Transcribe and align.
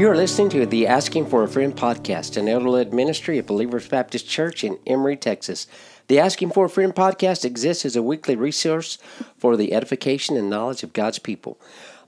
You 0.00 0.08
are 0.08 0.16
listening 0.16 0.48
to 0.52 0.64
the 0.64 0.86
Asking 0.86 1.26
for 1.26 1.42
a 1.42 1.48
Friend 1.48 1.76
podcast, 1.76 2.38
an 2.38 2.48
elder 2.48 2.70
led 2.70 2.94
ministry 2.94 3.36
of 3.36 3.44
Believers 3.44 3.86
Baptist 3.86 4.26
Church 4.26 4.64
in 4.64 4.78
Emory, 4.86 5.14
Texas. 5.14 5.66
The 6.08 6.18
Asking 6.18 6.52
for 6.52 6.64
a 6.64 6.70
Friend 6.70 6.94
podcast 6.94 7.44
exists 7.44 7.84
as 7.84 7.96
a 7.96 8.02
weekly 8.02 8.34
resource 8.34 8.96
for 9.36 9.58
the 9.58 9.74
edification 9.74 10.38
and 10.38 10.48
knowledge 10.48 10.82
of 10.82 10.94
God's 10.94 11.18
people. 11.18 11.60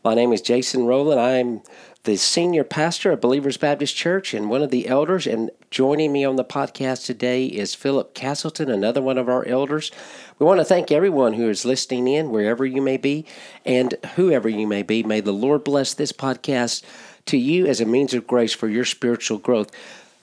My 0.02 0.14
name 0.14 0.32
is 0.32 0.40
Jason 0.40 0.86
Rowland. 0.86 1.20
I'm 1.20 1.60
the 2.04 2.16
senior 2.16 2.64
pastor 2.64 3.12
of 3.12 3.20
Believers 3.20 3.58
Baptist 3.58 3.94
Church 3.94 4.32
and 4.32 4.48
one 4.48 4.62
of 4.62 4.70
the 4.70 4.88
elders. 4.88 5.26
And 5.26 5.50
joining 5.70 6.12
me 6.12 6.24
on 6.24 6.36
the 6.36 6.44
podcast 6.46 7.04
today 7.04 7.44
is 7.44 7.74
Philip 7.74 8.14
Castleton, 8.14 8.70
another 8.70 9.02
one 9.02 9.18
of 9.18 9.28
our 9.28 9.46
elders. 9.46 9.92
We 10.38 10.46
want 10.46 10.60
to 10.60 10.64
thank 10.64 10.90
everyone 10.90 11.34
who 11.34 11.48
is 11.50 11.66
listening 11.66 12.08
in, 12.08 12.30
wherever 12.30 12.64
you 12.64 12.80
may 12.80 12.96
be, 12.96 13.26
and 13.66 13.94
whoever 14.16 14.48
you 14.48 14.66
may 14.66 14.82
be. 14.82 15.02
May 15.02 15.20
the 15.20 15.30
Lord 15.30 15.62
bless 15.62 15.92
this 15.94 16.10
podcast 16.10 16.82
to 17.26 17.36
you 17.36 17.66
as 17.66 17.80
a 17.80 17.86
means 17.86 18.14
of 18.14 18.26
grace 18.26 18.52
for 18.52 18.68
your 18.68 18.84
spiritual 18.84 19.38
growth. 19.38 19.70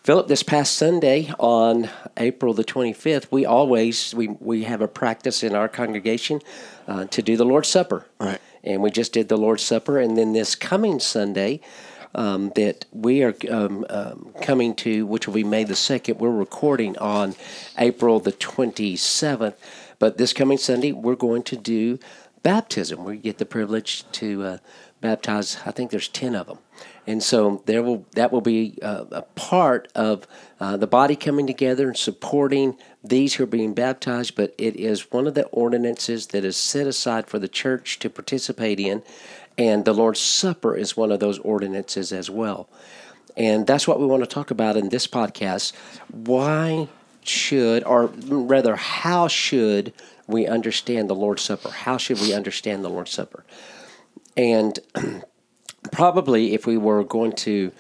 Philip, 0.04 0.28
this 0.28 0.44
past 0.44 0.76
Sunday 0.76 1.32
on 1.40 1.90
April 2.18 2.54
the 2.54 2.64
25th, 2.64 3.28
we 3.32 3.46
always 3.46 4.14
we, 4.16 4.28
we 4.28 4.64
have 4.64 4.82
a 4.82 4.88
practice 4.88 5.44
in 5.44 5.56
our 5.56 5.68
congregation 5.68 6.42
uh, 6.88 7.06
to 7.06 7.22
do 7.22 7.38
the 7.38 7.46
Lord's 7.46 7.70
Supper. 7.70 8.06
Right. 8.20 8.40
And 8.64 8.82
we 8.82 8.92
just 8.92 9.14
did 9.14 9.30
the 9.30 9.38
Lord's 9.38 9.64
Supper, 9.64 10.00
and 10.00 10.18
then 10.18 10.34
this 10.34 10.56
coming 10.56 11.00
Sunday 11.00 11.62
um, 12.16 12.52
that 12.56 12.86
we 12.92 13.24
are 13.24 13.36
um, 13.50 13.86
um, 13.90 14.34
coming 14.42 14.76
to, 14.76 15.06
which 15.06 15.28
will 15.28 15.36
be 15.36 15.44
May 15.44 15.64
the 15.64 15.74
2nd, 15.74 16.18
we're 16.18 16.32
recording 16.32 16.98
on 16.98 17.36
April 17.78 18.20
the 18.20 18.32
27th. 18.32 19.56
But 20.00 20.18
this 20.18 20.34
coming 20.34 20.58
Sunday, 20.58 20.92
we're 20.92 21.16
going 21.16 21.44
to 21.44 21.56
do 21.56 22.00
baptism. 22.42 23.04
We 23.04 23.18
get 23.18 23.38
the 23.38 23.46
privilege 23.46 24.10
to 24.14 24.44
uh, 24.44 24.58
baptize, 25.02 25.58
I 25.66 25.72
think 25.72 25.92
there's 25.92 26.08
10 26.08 26.36
of 26.36 26.48
them. 26.48 26.60
And 27.08 27.24
so 27.24 27.64
there 27.66 27.82
will 27.82 28.06
that 28.12 28.32
will 28.32 28.42
be 28.42 28.78
uh, 28.82 29.06
a 29.12 29.22
part 29.22 29.92
of 29.96 30.28
uh, 30.60 30.78
the 30.78 30.88
body 30.88 31.16
coming 31.16 31.48
together 31.48 31.88
and 31.88 31.98
supporting 31.98 32.78
these 33.04 33.36
who 33.36 33.44
are 33.44 33.48
being 33.48 33.74
baptized. 33.74 34.36
But 34.36 34.54
it 34.58 34.76
is 34.76 35.12
one 35.12 35.28
of 35.28 35.34
the 35.34 35.46
ordinances 35.48 36.28
that 36.28 36.46
is 36.46 36.58
set 36.58 36.88
aside 36.88 37.28
for 37.28 37.40
the 37.40 37.48
church 37.48 38.00
to 38.00 38.10
participate 38.10 38.80
in, 38.80 39.04
and 39.58 39.86
the 39.86 39.94
Lord's 39.94 40.20
Supper 40.20 40.76
is 40.76 40.96
one 40.96 41.12
of 41.12 41.20
those 41.20 41.40
ordinances 41.40 42.12
as 42.12 42.30
well. 42.30 42.70
And 43.36 43.66
that's 43.66 43.88
what 43.88 44.00
we 44.00 44.06
want 44.06 44.24
to 44.24 44.28
talk 44.28 44.52
about 44.52 44.76
in 44.76 44.90
this 44.90 45.08
podcast. 45.08 45.74
Why 46.12 46.90
should, 47.24 47.84
or 47.84 48.08
rather, 48.08 48.76
how 48.76 49.28
should 49.28 49.94
we 50.28 50.46
understand 50.46 51.10
the 51.10 51.16
Lord's 51.16 51.42
Supper? 51.42 51.70
How 51.70 51.98
should 51.98 52.20
we 52.20 52.34
understand 52.34 52.84
the 52.84 52.90
Lord's 52.90 53.12
Supper? 53.12 53.46
And 54.36 54.78
probably 55.92 56.54
if 56.54 56.66
we 56.66 56.78
were 56.78 57.04
going 57.04 57.34
to 57.34 57.72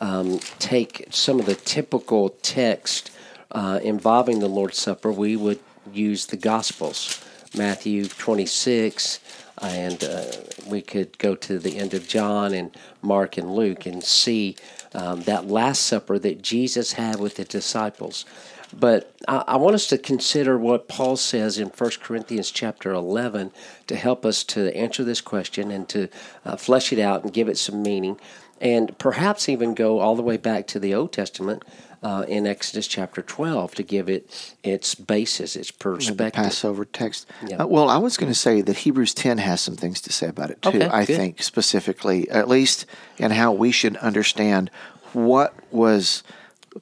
um, 0.00 0.38
take 0.58 1.06
some 1.10 1.40
of 1.40 1.46
the 1.46 1.54
typical 1.54 2.30
text 2.42 3.10
uh, 3.52 3.80
involving 3.82 4.40
the 4.40 4.48
Lord's 4.48 4.78
Supper, 4.78 5.10
we 5.10 5.36
would 5.36 5.60
use 5.92 6.26
the 6.26 6.36
Gospels, 6.36 7.24
Matthew 7.56 8.06
26, 8.06 9.20
and 9.62 10.04
uh, 10.04 10.24
we 10.66 10.82
could 10.82 11.16
go 11.18 11.34
to 11.34 11.58
the 11.58 11.78
end 11.78 11.94
of 11.94 12.06
John 12.06 12.52
and 12.52 12.76
Mark 13.00 13.38
and 13.38 13.54
Luke 13.54 13.86
and 13.86 14.04
see 14.04 14.56
um, 14.94 15.22
that 15.22 15.46
Last 15.46 15.82
Supper 15.82 16.18
that 16.18 16.42
Jesus 16.42 16.92
had 16.92 17.20
with 17.20 17.36
the 17.36 17.44
disciples. 17.44 18.24
But 18.72 19.14
I, 19.28 19.44
I, 19.48 19.56
want 19.56 19.74
us 19.74 19.86
to 19.88 19.98
consider 19.98 20.58
what 20.58 20.88
Paul 20.88 21.16
says 21.16 21.58
in 21.58 21.68
1 21.68 21.90
Corinthians 22.02 22.50
chapter 22.50 22.92
11 22.92 23.52
to 23.86 23.96
help 23.96 24.26
us 24.26 24.44
to 24.44 24.74
answer 24.76 25.04
this 25.04 25.20
question 25.20 25.70
and 25.70 25.88
to 25.88 26.08
uh, 26.44 26.56
flesh 26.56 26.92
it 26.92 26.98
out 26.98 27.22
and 27.22 27.32
give 27.32 27.48
it 27.48 27.58
some 27.58 27.82
meaning, 27.82 28.18
and 28.60 28.96
perhaps 28.98 29.48
even 29.48 29.74
go 29.74 30.00
all 30.00 30.16
the 30.16 30.22
way 30.22 30.36
back 30.36 30.66
to 30.68 30.80
the 30.80 30.94
Old 30.94 31.12
Testament 31.12 31.62
uh, 32.02 32.24
in 32.28 32.46
Exodus 32.46 32.86
chapter 32.86 33.22
12 33.22 33.74
to 33.74 33.82
give 33.82 34.08
it 34.08 34.54
its 34.62 34.94
basis, 34.94 35.56
its 35.56 35.70
perspective. 35.70 36.42
The 36.42 36.48
Passover 36.48 36.84
text. 36.84 37.26
Yeah. 37.46 37.62
Uh, 37.62 37.66
well, 37.66 37.88
I 37.88 37.98
was 37.98 38.16
going 38.16 38.30
to 38.30 38.38
say 38.38 38.60
that 38.60 38.78
Hebrews 38.78 39.14
10 39.14 39.38
has 39.38 39.60
some 39.60 39.76
things 39.76 40.00
to 40.02 40.12
say 40.12 40.28
about 40.28 40.50
it 40.50 40.62
too, 40.62 40.68
okay, 40.68 40.86
I 40.86 41.04
good. 41.04 41.16
think, 41.16 41.42
specifically, 41.42 42.30
at 42.30 42.48
least 42.48 42.86
in 43.18 43.30
how 43.32 43.52
we 43.52 43.72
should 43.72 43.96
understand 43.96 44.70
what 45.12 45.54
was 45.72 46.22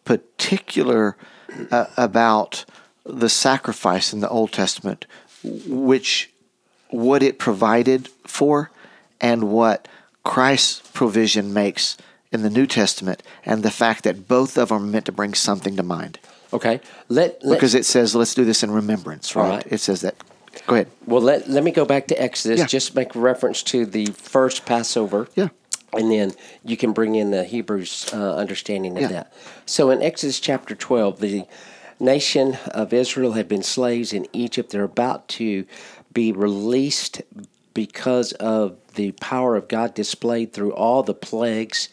particular 0.04 1.16
uh, 1.70 1.86
about 1.96 2.64
the 3.04 3.28
sacrifice 3.28 4.12
in 4.12 4.20
the 4.20 4.28
Old 4.28 4.52
Testament, 4.52 5.06
which 5.42 6.30
what 6.90 7.22
it 7.22 7.38
provided 7.38 8.08
for 8.26 8.70
and 9.20 9.50
what 9.50 9.88
Christ's 10.22 10.88
provision 10.92 11.52
makes 11.52 11.96
in 12.32 12.42
the 12.42 12.50
New 12.50 12.66
Testament, 12.66 13.22
and 13.44 13.62
the 13.62 13.70
fact 13.70 14.04
that 14.04 14.26
both 14.26 14.58
of 14.58 14.70
them 14.70 14.82
are 14.82 14.86
meant 14.86 15.06
to 15.06 15.12
bring 15.12 15.34
something 15.34 15.76
to 15.76 15.82
mind. 15.82 16.18
Okay, 16.52 16.80
let, 17.08 17.44
let 17.44 17.56
because 17.56 17.74
it 17.74 17.84
says, 17.84 18.14
"Let's 18.14 18.34
do 18.34 18.44
this 18.44 18.62
in 18.62 18.70
remembrance." 18.70 19.34
Right? 19.36 19.48
right? 19.48 19.66
It 19.70 19.78
says 19.78 20.00
that. 20.02 20.16
Go 20.66 20.76
ahead. 20.76 20.88
Well, 21.06 21.20
let 21.20 21.48
let 21.48 21.64
me 21.64 21.72
go 21.72 21.84
back 21.84 22.06
to 22.08 22.20
Exodus. 22.20 22.60
Yeah. 22.60 22.66
Just 22.66 22.94
make 22.94 23.14
reference 23.14 23.62
to 23.64 23.86
the 23.86 24.06
first 24.06 24.64
Passover. 24.64 25.28
Yeah. 25.34 25.48
And 25.96 26.10
then 26.10 26.32
you 26.64 26.76
can 26.76 26.92
bring 26.92 27.14
in 27.14 27.30
the 27.30 27.44
Hebrews 27.44 28.10
uh, 28.12 28.36
understanding 28.36 28.96
of 28.96 29.02
yeah. 29.02 29.08
that. 29.08 29.32
So 29.66 29.90
in 29.90 30.02
Exodus 30.02 30.40
chapter 30.40 30.74
12, 30.74 31.20
the 31.20 31.44
nation 32.00 32.58
of 32.72 32.92
Israel 32.92 33.32
had 33.32 33.48
been 33.48 33.62
slaves 33.62 34.12
in 34.12 34.26
Egypt. 34.32 34.70
They're 34.70 34.84
about 34.84 35.28
to 35.28 35.66
be 36.12 36.32
released 36.32 37.22
because 37.72 38.32
of 38.32 38.76
the 38.94 39.12
power 39.12 39.56
of 39.56 39.68
God 39.68 39.94
displayed 39.94 40.52
through 40.52 40.72
all 40.72 41.02
the 41.02 41.14
plagues. 41.14 41.88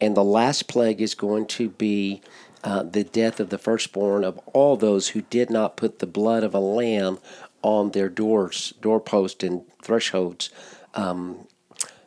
And 0.00 0.16
the 0.16 0.24
last 0.24 0.68
plague 0.68 1.00
is 1.00 1.14
going 1.14 1.46
to 1.46 1.68
be 1.68 2.22
uh, 2.62 2.82
the 2.82 3.04
death 3.04 3.40
of 3.40 3.50
the 3.50 3.58
firstborn 3.58 4.24
of 4.24 4.38
all 4.52 4.76
those 4.76 5.08
who 5.08 5.22
did 5.22 5.50
not 5.50 5.76
put 5.76 5.98
the 5.98 6.06
blood 6.06 6.42
of 6.42 6.54
a 6.54 6.60
lamb 6.60 7.18
on 7.62 7.90
their 7.90 8.08
doors, 8.08 8.74
doorpost, 8.80 9.42
and 9.42 9.62
thresholds. 9.82 10.50
Um, 10.94 11.46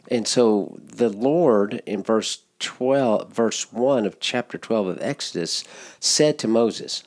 and 0.10 0.28
so 0.28 0.78
the 0.82 1.10
Lord 1.10 1.82
in 1.86 2.04
verse 2.04 2.44
12, 2.60 3.32
verse 3.32 3.72
1 3.72 4.06
of 4.06 4.20
chapter 4.20 4.58
12 4.58 4.88
of 4.88 5.02
Exodus 5.02 5.64
said 6.00 6.40
to 6.40 6.48
Moses 6.48 7.04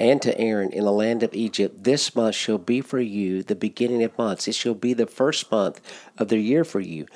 and 0.00 0.20
to 0.22 0.38
Aaron 0.38 0.72
in 0.72 0.84
the 0.84 0.92
land 0.92 1.22
of 1.22 1.34
Egypt, 1.34 1.84
This 1.84 2.14
month 2.14 2.34
shall 2.34 2.58
be 2.58 2.80
for 2.80 3.00
you 3.00 3.42
the 3.42 3.54
beginning 3.54 4.02
of 4.02 4.16
months. 4.16 4.48
It 4.48 4.54
shall 4.54 4.74
be 4.74 4.94
the 4.94 5.06
first 5.06 5.50
month 5.50 5.80
of 6.16 6.28
the 6.28 6.38
year 6.38 6.64
for 6.64 6.80
you. 6.80 7.06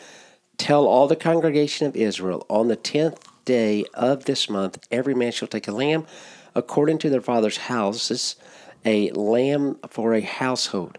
Tell 0.59 0.87
all 0.87 1.09
the 1.09 1.17
congregation 1.17 1.87
of 1.87 1.97
Israel 1.97 2.47
on 2.49 2.69
the 2.69 2.77
tenth 2.77 3.27
day 3.45 3.85
of 3.95 4.25
this 4.25 4.49
month, 4.49 4.87
every 4.91 5.15
man 5.15 5.33
shall 5.33 5.49
take 5.49 5.69
a 5.69 5.73
lamb 5.73 6.07
according 6.55 6.99
to 6.99 7.11
their 7.11 7.21
father's 7.21 7.57
houses, 7.57 8.37
a 8.85 9.11
lamb 9.11 9.79
for 9.89 10.15
a 10.15 10.21
household. 10.21 10.99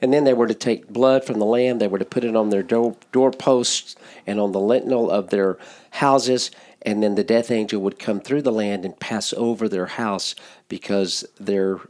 And 0.00 0.12
then 0.12 0.24
they 0.24 0.34
were 0.34 0.46
to 0.46 0.54
take 0.54 0.88
blood 0.88 1.24
from 1.24 1.38
the 1.38 1.46
lamb, 1.46 1.78
they 1.78 1.88
were 1.88 1.98
to 1.98 2.04
put 2.04 2.24
it 2.24 2.36
on 2.36 2.50
their 2.50 2.62
door, 2.62 2.96
doorposts 3.12 3.96
and 4.26 4.40
on 4.40 4.52
the 4.52 4.60
lintel 4.60 5.10
of 5.10 5.30
their 5.30 5.58
houses, 5.90 6.50
and 6.82 7.02
then 7.02 7.14
the 7.14 7.24
death 7.24 7.50
angel 7.50 7.80
would 7.80 7.98
come 7.98 8.20
through 8.20 8.42
the 8.42 8.52
land 8.52 8.84
and 8.84 9.00
pass 9.00 9.32
over 9.34 9.68
their 9.68 9.86
house 9.86 10.34
because 10.68 11.24
their 11.40 11.80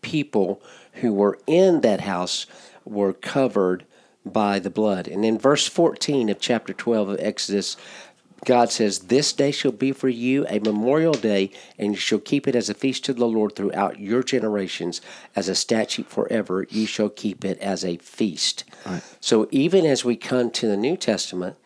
people 0.00 0.60
who 0.94 1.12
were 1.12 1.38
in 1.46 1.80
that 1.82 2.00
house 2.00 2.46
were 2.84 3.12
covered 3.12 3.84
by 4.24 4.58
the 4.58 4.70
blood. 4.70 5.08
And 5.08 5.24
in 5.24 5.38
verse 5.38 5.68
14 5.68 6.28
of 6.28 6.40
chapter 6.40 6.72
12 6.72 7.08
of 7.10 7.20
Exodus, 7.20 7.76
God 8.44 8.70
says, 8.70 9.00
This 9.00 9.32
day 9.32 9.52
shall 9.52 9.72
be 9.72 9.92
for 9.92 10.08
you 10.08 10.46
a 10.48 10.58
memorial 10.58 11.12
day, 11.12 11.50
and 11.78 11.92
you 11.92 11.98
shall 11.98 12.18
keep 12.18 12.48
it 12.48 12.56
as 12.56 12.68
a 12.68 12.74
feast 12.74 13.04
to 13.04 13.12
the 13.12 13.26
Lord 13.26 13.54
throughout 13.54 14.00
your 14.00 14.22
generations. 14.22 15.00
As 15.36 15.48
a 15.48 15.54
statute 15.54 16.08
forever, 16.08 16.66
you 16.68 16.86
shall 16.86 17.08
keep 17.08 17.44
it 17.44 17.58
as 17.58 17.84
a 17.84 17.98
feast. 17.98 18.64
Right. 18.84 19.02
So 19.20 19.48
even 19.50 19.86
as 19.86 20.04
we 20.04 20.16
come 20.16 20.50
to 20.52 20.66
the 20.66 20.76
New 20.76 20.96
Testament, 20.96 21.56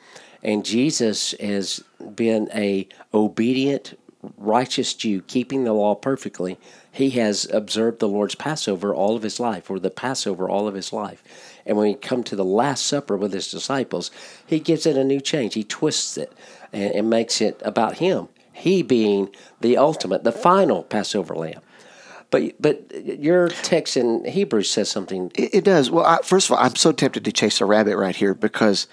and 0.42 0.64
Jesus 0.64 1.34
has 1.40 1.82
been 2.14 2.50
a 2.54 2.88
obedient 3.14 3.98
righteous 4.36 4.94
Jew, 4.94 5.22
keeping 5.22 5.64
the 5.64 5.72
law 5.72 5.94
perfectly, 5.94 6.58
he 6.90 7.10
has 7.10 7.48
observed 7.52 8.00
the 8.00 8.08
Lord's 8.08 8.34
Passover 8.34 8.94
all 8.94 9.16
of 9.16 9.22
his 9.22 9.38
life, 9.38 9.70
or 9.70 9.78
the 9.78 9.90
Passover 9.90 10.48
all 10.48 10.66
of 10.66 10.74
his 10.74 10.92
life. 10.92 11.22
And 11.64 11.76
when 11.76 11.88
he 11.88 11.94
come 11.94 12.22
to 12.24 12.36
the 12.36 12.44
Last 12.44 12.86
Supper 12.86 13.16
with 13.16 13.32
his 13.32 13.50
disciples, 13.50 14.10
he 14.46 14.60
gives 14.60 14.86
it 14.86 14.96
a 14.96 15.04
new 15.04 15.20
change. 15.20 15.54
He 15.54 15.64
twists 15.64 16.16
it 16.16 16.32
and, 16.76 16.94
and 16.94 17.10
makes 17.10 17.40
it 17.40 17.60
about 17.64 17.98
him. 17.98 18.28
He 18.52 18.82
being 18.82 19.34
the 19.60 19.76
ultimate, 19.76 20.24
the 20.24 20.32
final 20.32 20.82
Passover 20.82 21.34
lamb. 21.34 21.60
But 22.30 22.60
but 22.60 22.92
your 23.04 23.48
text 23.48 23.96
in 23.96 24.24
Hebrews 24.24 24.68
says 24.68 24.90
something. 24.90 25.30
It, 25.34 25.54
it 25.54 25.64
does. 25.64 25.90
Well, 25.90 26.04
I, 26.04 26.18
first 26.22 26.50
of 26.50 26.56
all, 26.56 26.64
I'm 26.64 26.76
so 26.76 26.92
tempted 26.92 27.24
to 27.24 27.32
chase 27.32 27.60
a 27.60 27.64
rabbit 27.64 27.96
right 27.96 28.16
here 28.16 28.34
because 28.34 28.88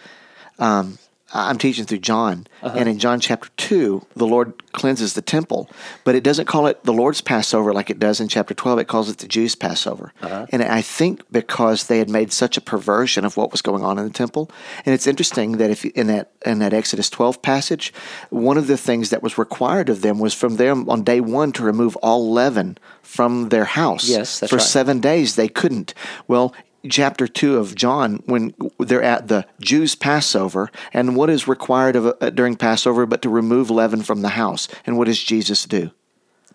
um, 0.60 0.98
I'm 1.34 1.58
teaching 1.58 1.86
through 1.86 2.00
John, 2.00 2.48
uh-huh. 2.62 2.78
and 2.78 2.88
in 2.88 3.00
John 3.00 3.20
chapter 3.20 3.50
2, 3.58 4.06
the 4.16 4.28
Lord 4.28 4.72
cleanses 4.72 5.14
the 5.14 5.22
temple, 5.22 5.70
but 6.04 6.16
it 6.16 6.24
doesn't 6.24 6.46
call 6.46 6.68
it 6.68 6.84
the 6.84 6.94
Lord's 6.94 7.22
Passover 7.22 7.74
like 7.74 7.90
it 7.90 8.00
does 8.00 8.20
in 8.20 8.28
chapter 8.28 8.54
12. 8.54 8.80
It 8.80 8.88
calls 8.88 9.10
it 9.10 9.18
the 9.18 9.28
Jews' 9.28 9.56
Passover. 9.56 10.14
Uh-huh. 10.22 10.46
And 10.52 10.62
I 10.64 10.82
think 10.82 11.22
because 11.32 11.88
they 11.88 11.98
had 11.98 12.10
made 12.10 12.32
such 12.32 12.56
a 12.56 12.62
perversion 12.62 13.26
of 13.26 13.36
what 13.36 13.52
was 13.52 13.62
going 13.62 13.84
on 13.84 13.98
in 13.98 14.06
the 14.06 14.14
temple. 14.14 14.52
And 14.86 14.94
it's 14.94 15.08
interesting 15.08 15.54
that 15.54 15.72
if 15.72 15.86
in 15.86 16.08
that 16.08 16.32
in 16.46 16.60
that 16.60 16.74
Exodus 16.74 17.10
12 17.10 17.42
passage, 17.42 17.94
one 18.30 18.58
of 18.58 18.68
the 18.68 18.78
things 18.78 19.10
that 19.10 19.24
was 19.24 19.38
required 19.38 19.90
of 19.90 20.02
them 20.02 20.20
was 20.20 20.34
from 20.34 20.58
them 20.58 20.90
on 20.90 21.04
day 21.04 21.20
1 21.20 21.52
to 21.54 21.64
remove 21.64 21.96
all 21.98 22.32
leaven 22.32 22.78
from 23.02 23.50
their 23.50 23.66
house. 23.66 24.08
Yes, 24.08 24.40
For 24.40 24.58
right. 24.58 24.62
7 24.62 25.00
days 25.00 25.36
they 25.36 25.48
couldn't. 25.48 25.94
Well, 26.28 26.54
chapter 26.90 27.28
2 27.28 27.58
of 27.58 27.76
John 27.76 28.22
when 28.26 28.54
they're 28.80 29.04
at 29.04 29.28
the 29.28 29.46
Jews' 29.60 29.96
Passover. 29.96 30.70
And 30.94 31.16
what 31.16 31.30
is 31.30 31.48
required 31.48 31.96
of 31.96 32.18
uh, 32.20 32.30
during 32.30 32.56
Passover 32.56 33.06
but 33.06 33.22
to 33.22 33.30
remove 33.30 33.70
leaven 33.70 34.04
from 34.04 34.22
the 34.22 34.30
house? 34.30 34.68
And 34.86 34.98
what 34.98 35.06
does 35.06 35.22
Jesus 35.22 35.66
do? 35.66 35.92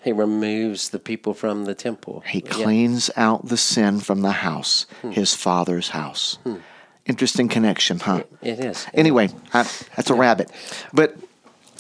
He 0.02 0.12
removes 0.12 0.90
the 0.90 0.98
people 0.98 1.34
from 1.34 1.64
the 1.64 1.74
temple. 1.74 2.22
He 2.26 2.40
cleans 2.40 3.10
yeah. 3.16 3.24
out 3.26 3.46
the 3.46 3.56
sin 3.56 4.00
from 4.00 4.22
the 4.22 4.30
house, 4.30 4.86
hmm. 5.02 5.10
his 5.10 5.34
father's 5.34 5.88
house. 5.90 6.38
Hmm. 6.44 6.56
Interesting 7.04 7.48
connection, 7.48 7.98
huh? 7.98 8.22
It 8.42 8.60
is. 8.60 8.86
Anyway, 8.94 9.30
I, 9.52 9.62
that's 9.96 10.10
a 10.10 10.14
yeah. 10.14 10.20
rabbit. 10.20 10.52
But, 10.92 11.16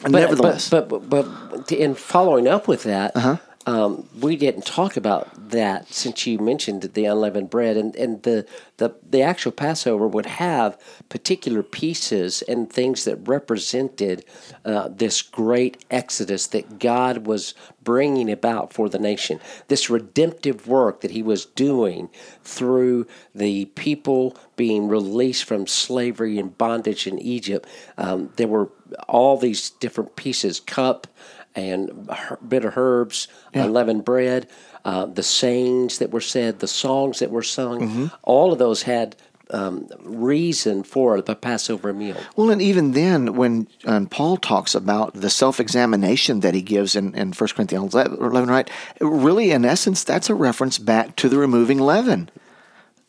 but 0.02 0.10
nevertheless. 0.10 0.68
But, 0.68 0.88
but, 0.88 1.08
but, 1.08 1.50
but, 1.50 1.72
in 1.72 1.94
following 1.94 2.48
up 2.48 2.66
with 2.66 2.84
that, 2.84 3.14
uh-huh. 3.14 3.36
Um, 3.66 4.08
we 4.18 4.36
didn't 4.36 4.64
talk 4.64 4.96
about 4.96 5.50
that 5.50 5.92
since 5.92 6.26
you 6.26 6.38
mentioned 6.38 6.82
the 6.82 7.04
unleavened 7.04 7.50
bread 7.50 7.76
and, 7.76 7.94
and 7.96 8.22
the, 8.22 8.46
the 8.78 8.94
the 9.08 9.22
actual 9.22 9.52
Passover 9.52 10.08
would 10.08 10.26
have 10.26 10.80
particular 11.08 11.62
pieces 11.62 12.42
and 12.42 12.72
things 12.72 13.04
that 13.04 13.28
represented 13.28 14.24
uh, 14.64 14.88
this 14.88 15.20
great 15.22 15.84
exodus 15.90 16.46
that 16.48 16.78
God 16.78 17.26
was 17.26 17.54
bringing 17.82 18.30
about 18.30 18.72
for 18.72 18.88
the 18.88 18.98
nation. 18.98 19.40
This 19.68 19.90
redemptive 19.90 20.66
work 20.66 21.00
that 21.02 21.10
He 21.10 21.22
was 21.22 21.44
doing 21.44 22.08
through 22.42 23.06
the 23.34 23.66
people 23.66 24.36
being 24.56 24.88
released 24.88 25.44
from 25.44 25.66
slavery 25.66 26.38
and 26.38 26.56
bondage 26.56 27.06
in 27.06 27.18
Egypt. 27.18 27.68
Um, 27.96 28.32
there 28.36 28.48
were 28.48 28.70
all 29.08 29.36
these 29.36 29.70
different 29.70 30.16
pieces, 30.16 30.60
cup 30.60 31.06
and 31.54 32.08
bitter 32.46 32.72
herbs, 32.76 33.26
yeah. 33.52 33.64
unleavened 33.64 34.04
bread, 34.04 34.48
uh, 34.84 35.06
the 35.06 35.22
sayings 35.22 35.98
that 35.98 36.10
were 36.10 36.20
said, 36.20 36.60
the 36.60 36.68
songs 36.68 37.18
that 37.18 37.30
were 37.30 37.42
sung, 37.42 37.80
mm-hmm. 37.80 38.06
all 38.22 38.52
of 38.52 38.58
those 38.58 38.82
had 38.82 39.16
um, 39.50 39.88
reason 40.00 40.82
for 40.82 41.20
the 41.20 41.34
Passover 41.34 41.92
meal. 41.92 42.16
Well, 42.36 42.50
and 42.50 42.60
even 42.60 42.92
then, 42.92 43.34
when 43.34 43.68
um, 43.86 44.06
Paul 44.06 44.36
talks 44.36 44.74
about 44.74 45.14
the 45.14 45.30
self 45.30 45.60
examination 45.60 46.40
that 46.40 46.54
he 46.54 46.62
gives 46.62 46.94
in, 46.94 47.14
in 47.14 47.32
1 47.32 47.48
Corinthians 47.50 47.94
11, 47.94 48.48
right, 48.48 48.70
really, 49.00 49.50
in 49.50 49.64
essence, 49.64 50.04
that's 50.04 50.30
a 50.30 50.34
reference 50.34 50.78
back 50.78 51.16
to 51.16 51.28
the 51.28 51.38
removing 51.38 51.78
leaven. 51.78 52.30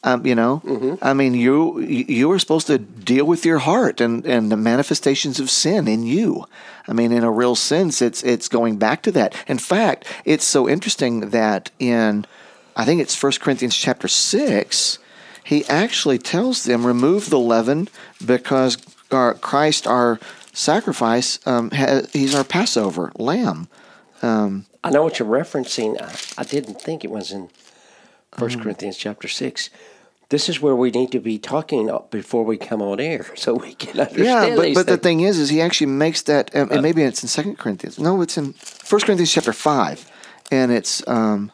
Um, 0.02 0.26
you 0.26 0.34
know, 0.34 0.62
mm-hmm. 0.64 0.96
I 1.02 1.14
mean, 1.14 1.34
you 1.34 1.80
you 1.80 2.32
are 2.32 2.40
supposed 2.40 2.68
to 2.68 2.78
deal 2.78 3.26
with 3.26 3.46
your 3.46 3.60
heart 3.60 4.00
and, 4.00 4.26
and 4.26 4.50
the 4.50 4.56
manifestations 4.56 5.42
of 5.42 5.50
sin 5.50 5.90
in 5.90 6.04
you. 6.04 6.46
I 6.88 6.94
mean, 6.94 7.12
in 7.12 7.24
a 7.24 7.32
real 7.32 7.56
sense, 7.56 8.02
it's 8.02 8.24
it's 8.24 8.48
going 8.48 8.78
back 8.78 9.02
to 9.04 9.12
that. 9.12 9.36
In 9.48 9.58
fact, 9.58 10.06
it's 10.24 10.46
so 10.46 10.70
interesting 10.70 11.32
that 11.32 11.72
in 11.80 12.26
I 12.78 12.86
think 12.86 13.02
it's 13.02 13.22
1 13.22 13.34
Corinthians 13.42 13.76
chapter 13.76 14.08
six, 14.08 15.00
he 15.44 15.66
actually 15.66 16.18
tells 16.18 16.64
them 16.64 16.86
remove 16.86 17.30
the 17.30 17.40
leaven 17.40 17.90
because 18.26 18.78
our 19.12 19.34
Christ, 19.34 19.86
our 19.86 20.18
sacrifice, 20.54 21.46
um, 21.46 21.72
he's 22.14 22.34
our 22.34 22.46
Passover 22.46 23.12
lamb. 23.18 23.68
Um, 24.22 24.66
I 24.82 24.92
know 24.92 25.04
what 25.04 25.20
you're 25.20 25.28
referencing. 25.28 26.02
I, 26.02 26.42
I 26.42 26.46
didn't 26.46 26.82
think 26.82 27.04
it 27.04 27.12
was 27.12 27.34
in 27.34 27.50
First 28.32 28.60
mm. 28.60 28.64
Corinthians 28.64 28.98
chapter 28.98 29.28
six. 29.28 29.70
This 30.30 30.48
is 30.48 30.62
where 30.62 30.76
we 30.76 30.92
need 30.92 31.12
to 31.14 31.20
be 31.20 31.40
talking 31.40 31.90
before 32.12 32.44
we 32.44 32.58
come 32.58 32.82
on 32.82 33.00
air, 33.00 33.26
so 33.36 33.56
we 33.56 33.74
can 33.74 34.00
understand. 34.00 34.26
Yeah, 34.26 34.56
but, 34.56 34.74
but 34.74 34.88
the 34.88 34.98
thing 34.98 35.22
is, 35.22 35.40
is 35.40 35.50
he 35.50 35.60
actually 35.60 35.88
makes 35.88 36.22
that, 36.24 36.52
and, 36.54 36.70
and 36.70 36.80
uh, 36.80 36.82
maybe 36.82 37.02
it's 37.02 37.24
in 37.24 37.30
Second 37.30 37.58
Corinthians. 37.58 38.00
No, 38.00 38.22
it's 38.22 38.38
in 38.38 38.54
First 38.54 39.06
Corinthians 39.06 39.32
chapter 39.32 39.54
five, 39.54 40.10
and 40.52 40.72
it's 40.72 41.06
um, 41.08 41.52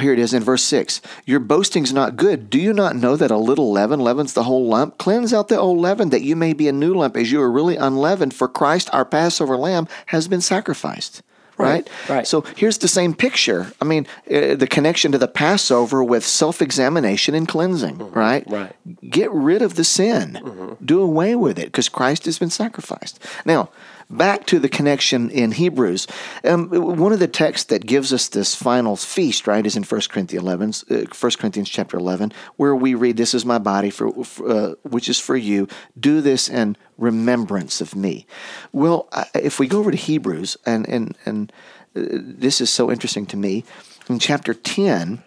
here 0.00 0.12
it 0.12 0.18
is 0.18 0.34
in 0.34 0.42
verse 0.42 0.64
6. 0.64 1.00
Your 1.24 1.38
boasting's 1.38 1.92
not 1.92 2.16
good. 2.16 2.50
Do 2.50 2.58
you 2.58 2.72
not 2.72 2.96
know 2.96 3.14
that 3.14 3.30
a 3.30 3.36
little 3.36 3.70
leaven 3.70 4.00
leavens 4.00 4.32
the 4.32 4.42
whole 4.42 4.66
lump? 4.66 4.98
Cleanse 4.98 5.32
out 5.32 5.46
the 5.46 5.58
old 5.58 5.78
leaven, 5.78 6.10
that 6.10 6.22
you 6.22 6.34
may 6.34 6.52
be 6.52 6.66
a 6.66 6.72
new 6.72 6.94
lump, 6.94 7.16
as 7.16 7.30
you 7.30 7.40
are 7.40 7.50
really 7.50 7.76
unleavened, 7.76 8.34
for 8.34 8.48
Christ, 8.48 8.90
our 8.92 9.04
Passover 9.04 9.56
lamb, 9.56 9.86
has 10.06 10.26
been 10.26 10.40
sacrificed. 10.40 11.22
Right? 11.56 11.88
Right. 12.08 12.26
So 12.26 12.42
here's 12.56 12.78
the 12.78 12.88
same 12.88 13.14
picture. 13.14 13.72
I 13.80 13.84
mean, 13.84 14.06
uh, 14.30 14.54
the 14.54 14.66
connection 14.66 15.12
to 15.12 15.18
the 15.18 15.28
Passover 15.28 16.02
with 16.02 16.24
self 16.24 16.60
examination 16.60 17.34
and 17.34 17.46
cleansing, 17.46 17.98
mm-hmm. 17.98 18.18
right? 18.18 18.44
Right. 18.48 18.74
Get 19.08 19.30
rid 19.30 19.62
of 19.62 19.76
the 19.76 19.84
sin, 19.84 20.40
mm-hmm. 20.42 20.84
do 20.84 21.00
away 21.00 21.34
with 21.36 21.58
it 21.58 21.66
because 21.66 21.88
Christ 21.88 22.24
has 22.24 22.38
been 22.38 22.50
sacrificed. 22.50 23.18
Now, 23.44 23.70
back 24.16 24.46
to 24.46 24.58
the 24.58 24.68
connection 24.68 25.30
in 25.30 25.52
Hebrews. 25.52 26.06
Um, 26.44 26.68
one 26.70 27.12
of 27.12 27.18
the 27.18 27.28
texts 27.28 27.66
that 27.66 27.86
gives 27.86 28.12
us 28.12 28.28
this 28.28 28.54
final 28.54 28.96
feast, 28.96 29.46
right, 29.46 29.64
is 29.64 29.76
in 29.76 29.82
1 29.82 30.00
Corinthians 30.08 30.42
11, 30.42 30.74
uh, 30.90 31.14
1 31.14 31.32
Corinthians 31.38 31.68
chapter 31.68 31.96
11, 31.96 32.32
where 32.56 32.74
we 32.74 32.94
read, 32.94 33.16
"This 33.16 33.34
is 33.34 33.44
my 33.44 33.58
body, 33.58 33.90
for, 33.90 34.08
uh, 34.46 34.74
which 34.82 35.08
is 35.08 35.18
for 35.18 35.36
you. 35.36 35.68
Do 35.98 36.20
this 36.20 36.48
in 36.48 36.76
remembrance 36.98 37.80
of 37.80 37.94
me." 37.94 38.26
Well, 38.72 39.08
if 39.34 39.58
we 39.58 39.66
go 39.66 39.78
over 39.78 39.90
to 39.90 39.96
Hebrews, 39.96 40.56
and 40.64 40.88
and 40.88 41.16
and 41.24 41.52
uh, 41.96 42.02
this 42.12 42.60
is 42.60 42.70
so 42.70 42.90
interesting 42.90 43.26
to 43.26 43.36
me, 43.36 43.64
in 44.08 44.18
chapter 44.18 44.54
10, 44.54 45.22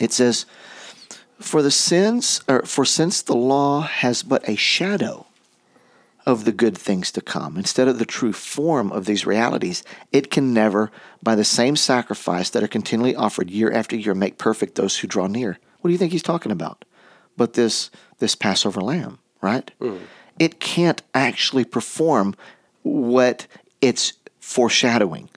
it 0.00 0.12
says, 0.12 0.46
"For 1.40 1.62
the 1.62 1.70
sins, 1.70 2.42
or 2.48 2.62
for 2.62 2.84
since 2.84 3.22
the 3.22 3.36
law 3.36 3.82
has 3.82 4.22
but 4.22 4.48
a 4.48 4.56
shadow." 4.56 5.25
Of 6.26 6.44
the 6.44 6.52
good 6.52 6.76
things 6.76 7.12
to 7.12 7.20
come. 7.20 7.56
Instead 7.56 7.86
of 7.86 7.98
the 7.98 8.04
true 8.04 8.32
form 8.32 8.90
of 8.90 9.04
these 9.04 9.24
realities, 9.24 9.84
it 10.10 10.30
can 10.30 10.52
never, 10.52 10.90
by 11.22 11.36
the 11.36 11.44
same 11.44 11.76
sacrifice 11.76 12.50
that 12.50 12.64
are 12.64 12.68
continually 12.68 13.14
offered 13.14 13.48
year 13.48 13.72
after 13.72 13.96
year, 13.96 14.14
make 14.14 14.36
perfect 14.36 14.74
those 14.74 14.98
who 14.98 15.06
draw 15.06 15.28
near. 15.28 15.58
What 15.80 15.88
do 15.88 15.92
you 15.92 15.98
think 15.98 16.12
he's 16.12 16.22
talking 16.22 16.52
about? 16.52 16.84
But 17.36 17.52
this 17.52 17.90
this 18.18 18.34
Passover 18.34 18.80
lamb, 18.80 19.18
right? 19.40 19.70
Mm. 19.80 20.00
It 20.38 20.58
can't 20.58 21.02
actually 21.14 21.64
perform 21.64 22.34
what 22.82 23.46
it's 23.80 24.14
foreshadowing. 24.40 25.28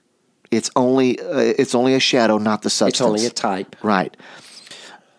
It's 0.50 0.70
only 0.74 1.20
uh, 1.20 1.38
it's 1.38 1.74
only 1.74 1.94
a 1.94 2.00
shadow, 2.00 2.38
not 2.38 2.62
the 2.62 2.70
substance. 2.70 2.94
It's 2.94 3.00
only 3.00 3.26
a 3.26 3.30
type, 3.30 3.76
right? 3.84 4.16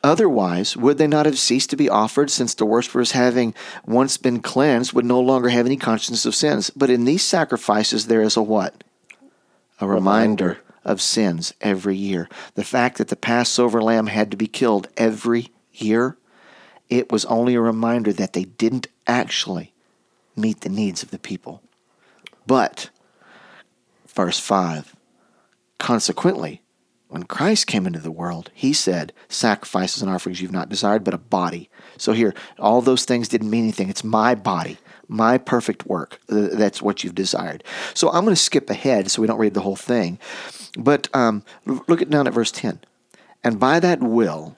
Otherwise, 0.03 0.75
would 0.75 0.97
they 0.97 1.07
not 1.07 1.27
have 1.27 1.37
ceased 1.37 1.69
to 1.69 1.75
be 1.75 1.89
offered, 1.89 2.29
since 2.31 2.53
the 2.53 2.65
worshippers, 2.65 3.11
having 3.11 3.53
once 3.85 4.17
been 4.17 4.41
cleansed, 4.41 4.93
would 4.93 5.05
no 5.05 5.19
longer 5.19 5.49
have 5.49 5.65
any 5.65 5.77
conscience 5.77 6.25
of 6.25 6.33
sins? 6.33 6.71
But 6.71 6.89
in 6.89 7.05
these 7.05 7.23
sacrifices, 7.23 8.07
there 8.07 8.21
is 8.21 8.35
a 8.35 8.41
what? 8.41 8.83
A 9.79 9.87
reminder, 9.87 10.45
reminder 10.45 10.61
of 10.83 11.01
sins 11.01 11.53
every 11.61 11.95
year. 11.95 12.27
The 12.55 12.63
fact 12.63 12.97
that 12.97 13.09
the 13.09 13.15
Passover 13.15 13.81
lamb 13.81 14.07
had 14.07 14.31
to 14.31 14.37
be 14.37 14.47
killed 14.47 14.87
every 14.97 15.51
year, 15.71 16.17
it 16.89 17.11
was 17.11 17.25
only 17.25 17.53
a 17.53 17.61
reminder 17.61 18.11
that 18.13 18.33
they 18.33 18.45
didn't 18.45 18.87
actually 19.05 19.71
meet 20.35 20.61
the 20.61 20.69
needs 20.69 21.03
of 21.03 21.11
the 21.11 21.19
people. 21.19 21.61
But, 22.47 22.89
verse 24.07 24.39
5, 24.39 24.95
consequently, 25.77 26.61
when 27.11 27.23
Christ 27.23 27.67
came 27.67 27.85
into 27.85 27.99
the 27.99 28.09
world, 28.09 28.51
he 28.53 28.71
said, 28.71 29.11
Sacrifices 29.27 30.01
and 30.01 30.09
offerings 30.09 30.39
you've 30.39 30.53
not 30.53 30.69
desired, 30.69 31.03
but 31.03 31.13
a 31.13 31.17
body. 31.17 31.69
So 31.97 32.13
here, 32.13 32.33
all 32.57 32.81
those 32.81 33.03
things 33.03 33.27
didn't 33.27 33.49
mean 33.49 33.63
anything. 33.63 33.89
It's 33.89 34.05
my 34.05 34.33
body, 34.33 34.77
my 35.09 35.37
perfect 35.37 35.85
work. 35.85 36.21
That's 36.29 36.81
what 36.81 37.03
you've 37.03 37.13
desired. 37.13 37.65
So 37.93 38.07
I'm 38.07 38.23
going 38.23 38.33
to 38.33 38.41
skip 38.41 38.69
ahead 38.69 39.11
so 39.11 39.21
we 39.21 39.27
don't 39.27 39.39
read 39.39 39.55
the 39.55 39.59
whole 39.59 39.75
thing. 39.75 40.19
But 40.77 41.09
um, 41.13 41.43
look 41.65 42.01
at 42.01 42.09
down 42.09 42.27
at 42.27 42.33
verse 42.33 42.49
10. 42.49 42.79
And 43.43 43.59
by 43.59 43.81
that 43.81 43.99
will, 43.99 44.55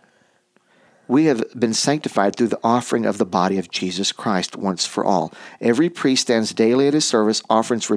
we 1.07 1.25
have 1.25 1.43
been 1.59 1.73
sanctified 1.73 2.35
through 2.35 2.49
the 2.49 2.59
offering 2.63 3.07
of 3.07 3.17
the 3.17 3.25
body 3.25 3.57
of 3.57 3.71
Jesus 3.71 4.11
Christ 4.11 4.55
once 4.55 4.85
for 4.85 5.03
all. 5.03 5.33
Every 5.59 5.89
priest 5.89 6.21
stands 6.21 6.53
daily 6.53 6.87
at 6.87 6.93
his 6.93 7.07
service, 7.07 7.41
offerings 7.49 7.89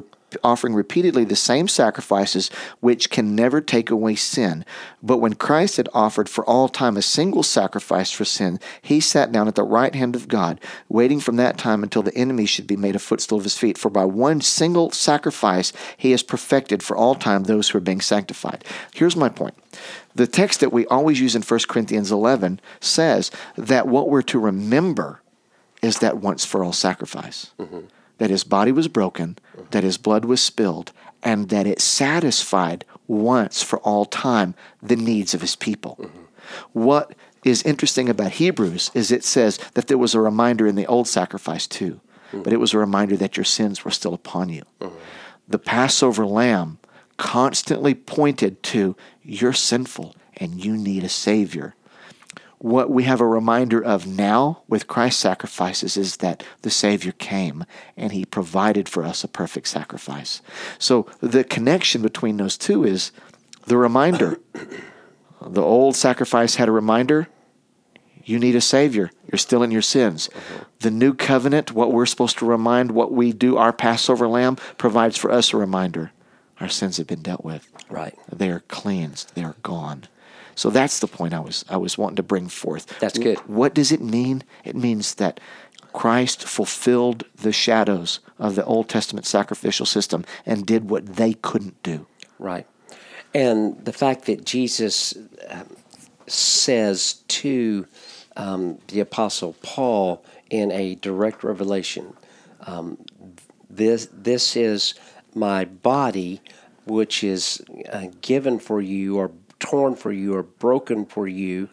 offering 0.43 0.75
repeatedly 0.75 1.25
the 1.25 1.37
same 1.37 1.69
sacrifices 1.69 2.49
which 2.81 3.11
can 3.11 3.35
never 3.35 3.61
take 3.61 3.91
away 3.91 4.15
sin. 4.15 4.65
But 5.03 5.19
when 5.19 5.35
Christ 5.35 5.77
had 5.77 5.89
offered 5.95 6.29
for 6.29 6.45
all 6.45 6.69
time 6.69 6.97
a 6.97 7.03
single 7.03 7.43
sacrifice 7.43 8.11
for 8.11 8.25
sin, 8.25 8.59
he 8.83 9.01
sat 9.01 9.31
down 9.31 9.49
at 9.49 9.55
the 9.55 9.63
right 9.63 9.95
hand 9.95 10.17
of 10.17 10.29
God, 10.29 10.61
waiting 10.89 11.21
from 11.21 11.37
that 11.37 11.59
time 11.59 11.83
until 11.83 12.03
the 12.03 12.17
enemy 12.17 12.47
should 12.47 12.67
be 12.67 12.77
made 12.77 12.97
a 12.97 13.01
footstool 13.01 13.39
of 13.39 13.45
his 13.45 13.57
feet. 13.57 13.79
For 13.79 13.91
by 13.91 14.05
one 14.05 14.41
single 14.41 14.91
sacrifice 14.91 15.73
he 15.97 16.11
has 16.11 16.23
perfected 16.23 16.83
for 16.83 16.97
all 16.97 17.15
time 17.15 17.45
those 17.45 17.69
who 17.69 17.79
are 17.79 17.83
being 17.83 18.01
sanctified. 18.01 18.65
Here's 18.93 19.17
my 19.17 19.29
point. 19.29 19.55
The 20.15 20.27
text 20.27 20.61
that 20.61 20.73
we 20.73 20.87
always 20.87 21.21
use 21.21 21.37
in 21.37 21.43
1 21.43 21.61
Corinthians 21.69 22.11
11 22.11 22.61
says 22.81 23.31
that 23.57 23.87
what 23.87 24.09
we're 24.09 24.23
to 24.23 24.39
remember 24.39 25.21
is 25.83 25.99
that 25.99 26.19
once 26.19 26.45
for 26.45 26.65
all 26.65 26.73
sacrifice. 26.73 27.53
Mm-hmm 27.59 27.87
that 28.19 28.31
his 28.31 28.45
body 28.45 28.73
was 28.73 28.89
broken, 28.89 29.37
that 29.71 29.85
his 29.85 29.99
blood 29.99 30.25
was 30.25 30.43
spilled, 30.43 30.93
and 31.23 31.49
that 31.49 31.67
it 31.67 31.81
satisfied 31.81 32.85
once 33.07 33.63
for 33.63 33.79
all 33.81 34.05
time 34.05 34.55
the 34.83 34.97
needs 34.97 35.35
of 35.35 35.41
his 35.41 35.57
people. 35.57 35.97
Mm-hmm. 36.01 36.23
What 36.73 37.15
is 37.45 37.63
interesting 37.63 38.09
about 38.09 38.33
Hebrews 38.33 38.91
is 38.95 39.11
it 39.11 39.25
says 39.25 39.59
that 39.75 39.89
there 39.89 39.99
was 39.99 40.15
a 40.15 40.21
reminder 40.21 40.67
in 40.67 40.75
the 40.75 40.87
old 40.87 41.09
sacrifice 41.09 41.67
too, 41.67 42.01
mm-hmm. 42.29 42.43
but 42.43 42.53
it 42.53 42.61
was 42.61 42.75
a 42.75 42.79
reminder 42.79 43.17
that 43.17 43.37
your 43.37 43.45
sins 43.45 43.85
were 43.85 43.91
still 43.91 44.15
upon 44.15 44.49
you. 44.49 44.63
Mm-hmm. 44.81 44.97
The 45.49 45.59
Passover 45.59 46.27
lamb 46.27 46.79
constantly 47.17 47.95
pointed 47.95 48.63
to 48.63 48.97
you're 49.23 49.53
sinful 49.53 50.15
and 50.37 50.65
you 50.65 50.77
need 50.77 51.03
a 51.05 51.09
Savior 51.09 51.75
what 52.67 52.91
we 52.91 53.05
have 53.05 53.21
a 53.21 53.27
reminder 53.27 53.83
of 53.83 54.09
now 54.09 54.63
with 54.67 54.89
Christ's 54.89 55.21
sacrifices 55.21 55.97
is 55.97 56.17
that 56.17 56.43
the 56.63 56.71
Savior 56.71 57.13
came 57.13 57.65
and 57.97 58.11
he 58.11 58.25
provided 58.25 58.89
for 58.89 59.05
us 59.05 59.23
a 59.23 59.29
perfect 59.29 59.69
sacrifice. 59.69 60.43
So 60.77 61.07
the 61.21 61.45
connection 61.45 62.03
between 62.03 62.39
those 62.39 62.59
two 62.59 62.83
is 62.83 63.13
the 63.67 63.77
reminder. 63.77 64.41
the 65.41 65.63
old 65.63 65.95
sacrifice 65.95 66.57
had 66.57 66.69
a 66.69 66.73
reminder 66.73 67.29
you 68.25 68.41
need 68.41 68.57
a 68.57 68.61
Savior. 68.61 69.13
You're 69.31 69.39
still 69.39 69.63
in 69.63 69.71
your 69.71 69.81
sins. 69.81 70.29
Uh-huh. 70.35 70.65
The 70.81 70.91
new 70.91 71.15
covenant, 71.15 71.71
what 71.71 71.93
we're 71.93 72.07
supposed 72.07 72.39
to 72.39 72.47
remind, 72.47 72.91
what 72.91 73.13
we 73.13 73.33
do, 73.33 73.57
our 73.57 73.73
Passover 73.73 74.27
lamb 74.27 74.57
provides 74.77 75.17
for 75.17 75.31
us 75.31 75.53
a 75.53 75.57
reminder. 75.57 76.11
Our 76.59 76.69
sins 76.69 76.97
have 76.97 77.07
been 77.07 77.23
dealt 77.23 77.45
with. 77.45 77.69
Right. 77.89 78.19
They 78.33 78.51
are 78.51 78.65
cleansed. 78.67 79.37
They 79.37 79.45
are 79.45 79.55
gone. 79.63 80.09
So 80.57 80.71
that's 80.71 80.99
the 80.99 81.07
point 81.07 81.35
I 81.35 81.41
was 81.41 81.65
I 81.69 81.77
was 81.77 81.97
wanting 81.97 82.17
to 82.17 82.23
bring 82.25 82.49
forth. 82.49 82.99
That's 82.99 83.19
good. 83.19 83.39
What 83.47 83.75
does 83.75 83.93
it 83.93 84.01
mean? 84.01 84.43
It 84.65 84.75
means 84.75 85.15
that 85.15 85.39
Christ 85.93 86.43
fulfilled 86.43 87.25
the 87.37 87.53
shadows 87.53 88.21
of 88.39 88.55
the 88.55 88.65
Old 88.65 88.89
Testament 88.89 89.27
sacrificial 89.27 89.87
system 89.87 90.25
and 90.45 90.67
did 90.67 90.91
what 90.91 91.07
they 91.17 91.35
couldn't 91.35 91.83
do. 91.83 92.07
Right. 92.39 92.67
And 93.35 93.85
the 93.85 93.93
fact 93.93 94.25
that 94.27 94.45
Jesus 94.45 95.17
um, 95.49 95.77
says 96.27 97.23
to 97.29 97.87
um, 98.37 98.79
the 98.89 99.01
Apostle 99.01 99.57
Paul 99.63 100.25
in 100.51 100.73
a 100.73 100.97
direct 100.97 101.45
revelation, 101.45 102.15
um, 102.67 102.99
this, 103.69 104.09
this 104.13 104.57
is 104.57 104.95
my 105.35 105.65
body, 105.65 106.41
which 106.87 107.23
is 107.25 107.63
uh, 107.91 108.07
given 108.21 108.59
for 108.59 108.81
you 108.81 109.19
or 109.19 109.33
torn 109.59 109.97
for 109.97 110.13
you 110.13 110.35
or 110.35 110.43
broken 110.43 111.07
for 111.07 111.27
you, 111.27 111.69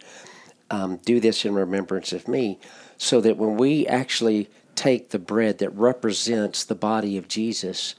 um, 0.69 0.97
do 0.97 1.19
this 1.19 1.45
in 1.45 1.53
remembrance 1.53 2.13
of 2.13 2.27
me. 2.27 2.59
So 2.97 3.21
that 3.21 3.37
when 3.37 3.57
we 3.57 3.85
actually 3.87 4.49
take 4.75 5.09
the 5.09 5.19
bread 5.19 5.59
that 5.59 5.69
represents 5.71 6.63
the 6.63 6.75
body 6.75 7.17
of 7.17 7.27
Jesus, 7.27 7.95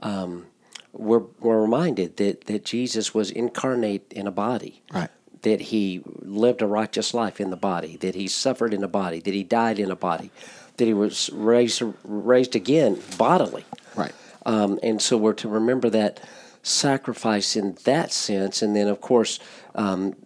um, 0.00 0.46
we're, 0.92 1.24
we're 1.40 1.60
reminded 1.60 2.16
that, 2.18 2.44
that 2.46 2.64
Jesus 2.64 3.12
was 3.12 3.30
incarnate 3.30 4.12
in 4.12 4.26
a 4.26 4.30
body. 4.30 4.82
Right. 4.92 5.10
That 5.42 5.60
he 5.60 6.02
lived 6.22 6.62
a 6.62 6.66
righteous 6.66 7.12
life 7.12 7.40
in 7.40 7.50
the 7.50 7.56
body, 7.56 7.96
that 7.98 8.14
he 8.14 8.28
suffered 8.28 8.72
in 8.72 8.82
a 8.82 8.88
body, 8.88 9.20
that 9.20 9.34
he 9.34 9.42
died 9.42 9.78
in 9.78 9.90
a 9.90 9.96
body, 9.96 10.30
that 10.76 10.86
he 10.86 10.94
was 10.94 11.30
raised 11.30 11.82
raised 12.02 12.56
again 12.56 13.00
bodily. 13.18 13.64
Right. 13.94 14.14
Um, 14.46 14.78
and 14.82 15.02
so 15.02 15.16
we're 15.16 15.34
to 15.34 15.48
remember 15.48 15.90
that 15.90 16.20
sacrifice 16.64 17.54
in 17.54 17.76
that 17.84 18.10
sense. 18.10 18.62
And 18.62 18.74
then, 18.74 18.88
of 18.88 19.00
course, 19.00 19.38
um, 19.76 20.16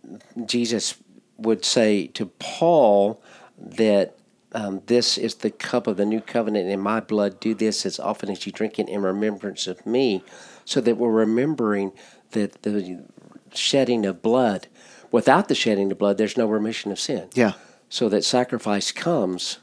Jesus 0.46 0.94
would 1.36 1.64
say 1.64 2.06
to 2.08 2.26
Paul 2.38 3.20
that 3.58 4.16
um, 4.52 4.80
this 4.86 5.18
is 5.18 5.34
the 5.36 5.50
cup 5.50 5.86
of 5.86 5.98
the 5.98 6.06
new 6.06 6.20
covenant 6.20 6.70
in 6.70 6.80
my 6.80 7.00
blood. 7.00 7.40
Do 7.40 7.54
this 7.54 7.84
as 7.84 7.98
often 7.98 8.30
as 8.30 8.46
you 8.46 8.52
drink 8.52 8.78
it 8.78 8.88
in 8.88 9.02
remembrance 9.02 9.66
of 9.66 9.84
me, 9.84 10.22
so 10.64 10.80
that 10.80 10.96
we're 10.96 11.10
remembering 11.10 11.92
that 12.30 12.62
the 12.62 13.04
shedding 13.52 14.06
of 14.06 14.22
blood, 14.22 14.68
without 15.10 15.48
the 15.48 15.54
shedding 15.54 15.92
of 15.92 15.98
blood, 15.98 16.18
there's 16.18 16.36
no 16.36 16.46
remission 16.46 16.92
of 16.92 17.00
sin. 17.00 17.28
Yeah. 17.34 17.52
So 17.88 18.08
that 18.08 18.24
sacrifice 18.24 18.92
comes 18.92 19.58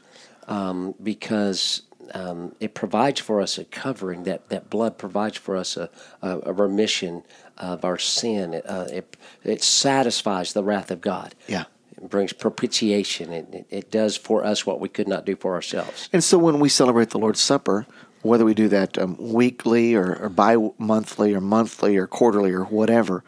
um, 0.46 0.94
because 1.02 1.82
um, 2.14 2.54
it 2.60 2.74
provides 2.74 3.20
for 3.20 3.40
us 3.40 3.58
a 3.58 3.64
covering. 3.64 4.24
That, 4.24 4.48
that 4.48 4.70
blood 4.70 4.98
provides 4.98 5.36
for 5.36 5.56
us 5.56 5.76
a, 5.76 5.90
a, 6.22 6.40
a 6.46 6.52
remission 6.52 7.22
of 7.58 7.84
our 7.84 7.98
sin. 7.98 8.54
It, 8.54 8.64
uh, 8.68 8.86
it, 8.90 9.16
it 9.44 9.62
satisfies 9.62 10.52
the 10.52 10.64
wrath 10.64 10.90
of 10.90 11.00
God. 11.00 11.34
Yeah. 11.46 11.64
It 11.96 12.10
brings 12.10 12.32
propitiation. 12.32 13.32
It, 13.32 13.66
it, 13.70 13.90
does 13.90 14.16
for 14.16 14.44
us 14.44 14.66
what 14.66 14.80
we 14.80 14.88
could 14.88 15.08
not 15.08 15.24
do 15.24 15.34
for 15.34 15.54
ourselves. 15.54 16.08
And 16.12 16.22
so 16.22 16.38
when 16.38 16.60
we 16.60 16.68
celebrate 16.68 17.10
the 17.10 17.18
Lord's 17.18 17.40
Supper, 17.40 17.86
whether 18.22 18.44
we 18.44 18.54
do 18.54 18.68
that 18.68 18.98
um, 18.98 19.16
weekly 19.18 19.94
or, 19.94 20.16
or 20.16 20.28
bi-monthly 20.28 21.34
or 21.34 21.40
monthly 21.40 21.96
or 21.96 22.06
quarterly 22.06 22.52
or 22.52 22.64
whatever, 22.64 23.24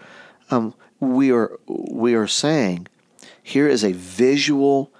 um, 0.51 0.75
we 1.01 1.31
are 1.31 1.59
we 1.67 2.15
are 2.15 2.27
saying 2.27 2.89
here 3.43 3.69
is 3.69 3.85
a 3.85 3.93
visual 3.93 4.91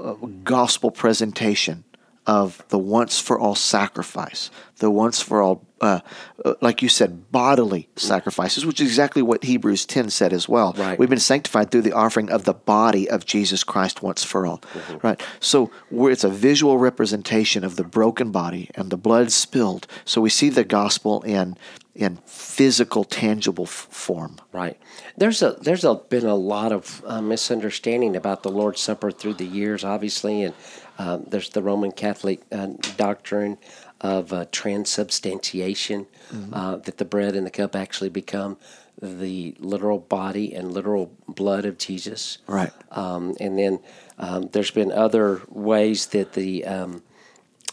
uh, 0.00 0.14
gospel 0.44 0.90
presentation 0.90 1.84
of 2.26 2.64
the 2.68 2.78
once 2.78 3.18
for 3.18 3.38
all 3.38 3.54
sacrifice, 3.54 4.50
the 4.76 4.90
once 4.90 5.20
for 5.20 5.42
all, 5.42 5.66
uh, 5.80 6.00
uh, 6.44 6.54
like 6.60 6.80
you 6.80 6.88
said, 6.88 7.32
bodily 7.32 7.88
sacrifices, 7.96 8.64
which 8.64 8.80
is 8.80 8.86
exactly 8.86 9.22
what 9.22 9.42
Hebrews 9.42 9.84
10 9.86 10.10
said 10.10 10.32
as 10.32 10.48
well. 10.48 10.72
Right. 10.74 10.98
We've 10.98 11.08
been 11.08 11.18
sanctified 11.18 11.70
through 11.70 11.82
the 11.82 11.92
offering 11.92 12.30
of 12.30 12.44
the 12.44 12.54
body 12.54 13.10
of 13.10 13.26
Jesus 13.26 13.64
Christ 13.64 14.02
once 14.02 14.22
for 14.22 14.46
all. 14.46 14.58
Mm-hmm. 14.58 15.06
Right. 15.06 15.22
So 15.40 15.72
it's 15.90 16.24
a 16.24 16.28
visual 16.28 16.78
representation 16.78 17.64
of 17.64 17.76
the 17.76 17.84
broken 17.84 18.30
body 18.30 18.70
and 18.76 18.90
the 18.90 18.96
blood 18.96 19.32
spilled. 19.32 19.88
So 20.04 20.20
we 20.20 20.30
see 20.30 20.48
the 20.48 20.64
gospel 20.64 21.22
in 21.22 21.56
in 21.94 22.16
physical, 22.24 23.04
tangible 23.04 23.64
f- 23.64 23.86
form. 23.90 24.36
Right. 24.50 24.78
There's 25.16 25.42
a 25.42 25.52
there's 25.60 25.84
a, 25.84 25.94
been 25.94 26.24
a 26.24 26.34
lot 26.34 26.72
of 26.72 27.02
uh, 27.06 27.20
misunderstanding 27.20 28.16
about 28.16 28.42
the 28.42 28.50
Lord's 28.50 28.80
Supper 28.80 29.10
through 29.10 29.34
the 29.34 29.44
years, 29.44 29.84
obviously, 29.84 30.42
and 30.42 30.54
um, 30.98 31.24
there's 31.26 31.50
the 31.50 31.62
Roman 31.62 31.92
Catholic 31.92 32.42
uh, 32.52 32.68
doctrine 32.96 33.58
of 34.00 34.32
uh, 34.32 34.46
transubstantiation, 34.50 36.06
mm-hmm. 36.32 36.54
uh, 36.54 36.76
that 36.76 36.98
the 36.98 37.04
bread 37.04 37.36
and 37.36 37.46
the 37.46 37.50
cup 37.50 37.76
actually 37.76 38.10
become 38.10 38.56
the 39.00 39.54
literal 39.58 39.98
body 39.98 40.54
and 40.54 40.72
literal 40.72 41.12
blood 41.26 41.64
of 41.64 41.78
Jesus. 41.78 42.38
Right. 42.46 42.72
Um, 42.90 43.34
and 43.40 43.58
then 43.58 43.80
um, 44.18 44.48
there's 44.52 44.70
been 44.70 44.92
other 44.92 45.42
ways 45.48 46.06
that 46.08 46.34
the 46.34 46.64
um, 46.64 47.02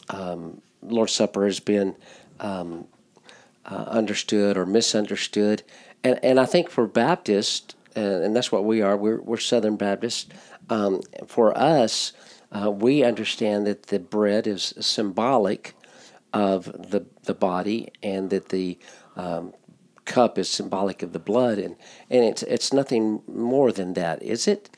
um 0.09 0.61
Lord's 0.81 1.13
Supper 1.13 1.45
has 1.45 1.59
been 1.59 1.95
um, 2.39 2.87
uh, 3.65 3.85
understood 3.87 4.57
or 4.57 4.65
misunderstood. 4.65 5.63
And, 6.03 6.19
and 6.23 6.39
I 6.39 6.45
think 6.45 6.69
for 6.69 6.87
Baptists, 6.87 7.75
uh, 7.95 7.99
and 7.99 8.35
that's 8.35 8.51
what 8.51 8.63
we 8.63 8.81
are, 8.81 8.95
we're, 8.95 9.21
we're 9.21 9.37
Southern 9.37 9.75
Baptists, 9.75 10.27
um, 10.69 11.01
for 11.27 11.57
us, 11.57 12.13
uh, 12.51 12.71
we 12.71 13.03
understand 13.03 13.67
that 13.67 13.83
the 13.87 13.99
bread 13.99 14.47
is 14.47 14.73
symbolic 14.79 15.75
of 16.33 16.65
the 16.91 17.05
the 17.23 17.33
body, 17.33 17.91
and 18.03 18.29
that 18.29 18.49
the 18.49 18.77
um, 19.15 19.53
cup 20.05 20.37
is 20.37 20.49
symbolic 20.49 21.01
of 21.03 21.13
the 21.13 21.19
blood, 21.19 21.57
and 21.57 21.75
and 22.09 22.23
it's 22.23 22.43
it's 22.43 22.73
nothing 22.73 23.21
more 23.27 23.71
than 23.71 23.93
that, 23.93 24.21
is 24.21 24.47
it? 24.47 24.69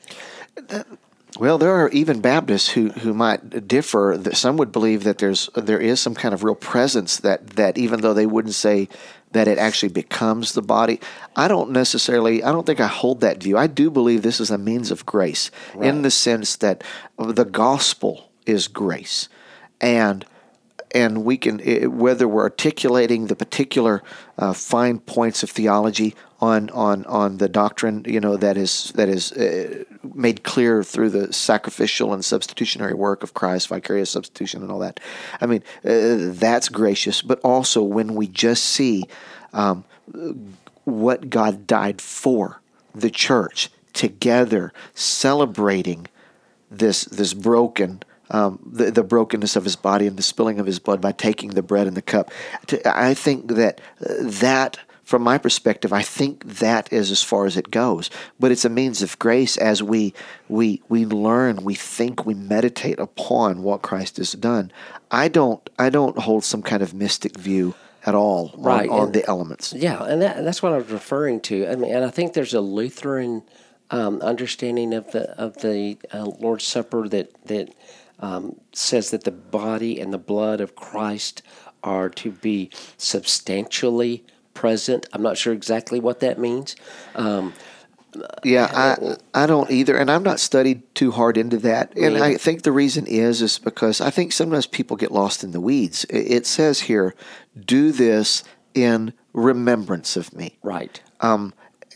Well, 1.42 1.58
there 1.58 1.74
are 1.74 1.88
even 1.88 2.20
Baptists 2.20 2.68
who, 2.68 2.90
who 2.90 3.12
might 3.12 3.66
differ. 3.66 4.16
Some 4.32 4.56
would 4.58 4.70
believe 4.70 5.02
that 5.02 5.18
there's 5.18 5.50
there 5.56 5.80
is 5.80 6.00
some 6.00 6.14
kind 6.14 6.32
of 6.32 6.44
real 6.44 6.54
presence 6.54 7.16
that, 7.16 7.44
that 7.56 7.76
even 7.76 8.00
though 8.00 8.14
they 8.14 8.26
wouldn't 8.26 8.54
say 8.54 8.88
that 9.32 9.48
it 9.48 9.58
actually 9.58 9.88
becomes 9.88 10.52
the 10.52 10.62
body, 10.62 11.00
I 11.34 11.48
don't 11.48 11.72
necessarily 11.72 12.44
I 12.44 12.52
don't 12.52 12.64
think 12.64 12.78
I 12.78 12.86
hold 12.86 13.22
that 13.22 13.42
view. 13.42 13.58
I 13.58 13.66
do 13.66 13.90
believe 13.90 14.22
this 14.22 14.38
is 14.38 14.52
a 14.52 14.56
means 14.56 14.92
of 14.92 15.04
grace 15.04 15.50
right. 15.74 15.88
in 15.88 16.02
the 16.02 16.12
sense 16.12 16.54
that 16.58 16.84
the 17.18 17.44
gospel 17.44 18.30
is 18.46 18.68
grace, 18.68 19.28
and 19.80 20.24
and 20.94 21.24
we 21.24 21.38
can 21.38 21.58
whether 21.98 22.28
we're 22.28 22.44
articulating 22.44 23.26
the 23.26 23.34
particular 23.34 24.04
uh, 24.38 24.52
fine 24.52 25.00
points 25.00 25.42
of 25.42 25.50
theology 25.50 26.14
on 26.42 26.68
on 26.70 27.06
on 27.06 27.38
the 27.38 27.48
doctrine 27.48 28.04
you 28.04 28.18
know 28.18 28.36
that 28.36 28.56
is 28.56 28.92
that 28.96 29.08
is 29.08 29.30
uh, 29.32 29.84
made 30.12 30.42
clear 30.42 30.82
through 30.82 31.08
the 31.08 31.32
sacrificial 31.32 32.12
and 32.12 32.24
substitutionary 32.24 32.94
work 32.94 33.22
of 33.22 33.32
Christ, 33.32 33.68
vicarious 33.68 34.10
substitution, 34.10 34.60
and 34.60 34.70
all 34.70 34.80
that. 34.80 34.98
I 35.40 35.46
mean, 35.46 35.62
uh, 35.84 36.34
that's 36.34 36.68
gracious, 36.68 37.22
but 37.22 37.40
also 37.40 37.82
when 37.82 38.16
we 38.16 38.26
just 38.26 38.64
see 38.64 39.04
um, 39.52 39.84
what 40.84 41.30
God 41.30 41.66
died 41.66 42.00
for, 42.00 42.60
the 42.92 43.10
church 43.10 43.70
together 43.92 44.72
celebrating 44.94 46.08
this 46.70 47.04
this 47.04 47.32
broken. 47.32 48.02
Um, 48.30 48.60
the, 48.64 48.90
the 48.90 49.02
brokenness 49.02 49.56
of 49.56 49.64
his 49.64 49.76
body 49.76 50.06
and 50.06 50.16
the 50.16 50.22
spilling 50.22 50.58
of 50.58 50.64
his 50.64 50.78
blood 50.78 51.02
by 51.02 51.12
taking 51.12 51.50
the 51.50 51.62
bread 51.62 51.86
and 51.86 51.94
the 51.94 52.00
cup. 52.00 52.30
I 52.86 53.12
think 53.12 53.48
that 53.48 53.82
uh, 54.00 54.14
that 54.20 54.78
from 55.04 55.22
my 55.22 55.38
perspective, 55.38 55.92
I 55.92 56.02
think 56.02 56.44
that 56.58 56.92
is 56.92 57.10
as 57.10 57.22
far 57.22 57.46
as 57.46 57.56
it 57.56 57.70
goes. 57.70 58.10
But 58.38 58.52
it's 58.52 58.64
a 58.64 58.68
means 58.68 59.02
of 59.02 59.18
grace 59.18 59.56
as 59.56 59.82
we 59.82 60.14
we 60.48 60.82
we 60.88 61.04
learn, 61.04 61.64
we 61.64 61.74
think, 61.74 62.24
we 62.24 62.34
meditate 62.34 62.98
upon 62.98 63.62
what 63.62 63.82
Christ 63.82 64.16
has 64.18 64.32
done. 64.32 64.70
I 65.10 65.28
don't 65.28 65.68
I 65.78 65.90
don't 65.90 66.18
hold 66.18 66.44
some 66.44 66.62
kind 66.62 66.82
of 66.82 66.94
mystic 66.94 67.36
view 67.36 67.74
at 68.04 68.14
all 68.14 68.52
right. 68.56 68.88
on, 68.88 69.00
on 69.00 69.12
the 69.12 69.26
elements. 69.28 69.72
Yeah, 69.72 70.02
and 70.04 70.22
that, 70.22 70.44
that's 70.44 70.62
what 70.62 70.72
I 70.72 70.78
was 70.78 70.90
referring 70.90 71.40
to. 71.42 71.68
I 71.68 71.76
mean, 71.76 71.94
and 71.94 72.04
I 72.04 72.10
think 72.10 72.32
there's 72.32 72.54
a 72.54 72.60
Lutheran 72.60 73.42
um, 73.90 74.20
understanding 74.22 74.94
of 74.94 75.10
the 75.12 75.30
of 75.38 75.58
the 75.58 75.98
uh, 76.12 76.24
Lord's 76.24 76.64
Supper 76.64 77.08
that 77.08 77.30
that 77.46 77.74
um, 78.20 78.60
says 78.72 79.10
that 79.10 79.24
the 79.24 79.30
body 79.32 80.00
and 80.00 80.12
the 80.12 80.18
blood 80.18 80.60
of 80.60 80.74
Christ 80.74 81.42
are 81.82 82.08
to 82.08 82.30
be 82.30 82.70
substantially 82.96 84.24
present. 84.54 85.06
I'm 85.12 85.22
not 85.22 85.38
sure 85.38 85.52
exactly 85.52 86.00
what 86.00 86.20
that 86.20 86.38
means. 86.38 86.76
Um, 87.14 87.54
yeah, 88.44 88.68
I 89.34 89.42
I 89.42 89.46
don't 89.46 89.70
either, 89.70 89.96
and 89.96 90.10
I'm 90.10 90.22
not 90.22 90.40
studied 90.40 90.82
too 90.94 91.12
hard 91.12 91.36
into 91.36 91.56
that. 91.58 91.96
And 91.96 92.16
yeah. 92.16 92.24
I 92.24 92.36
think 92.36 92.62
the 92.62 92.72
reason 92.72 93.06
is 93.06 93.40
is 93.40 93.58
because 93.58 94.00
I 94.00 94.10
think 94.10 94.32
sometimes 94.32 94.66
people 94.66 94.96
get 94.96 95.10
lost 95.10 95.42
in 95.42 95.52
the 95.52 95.60
weeds. 95.60 96.04
It 96.10 96.46
says 96.46 96.80
here, 96.80 97.14
"Do 97.58 97.90
this 97.92 98.44
in 98.74 99.14
remembrance 99.32 100.16
of 100.16 100.34
me." 100.34 100.58
Right. 100.62 101.00
Um, 101.20 101.54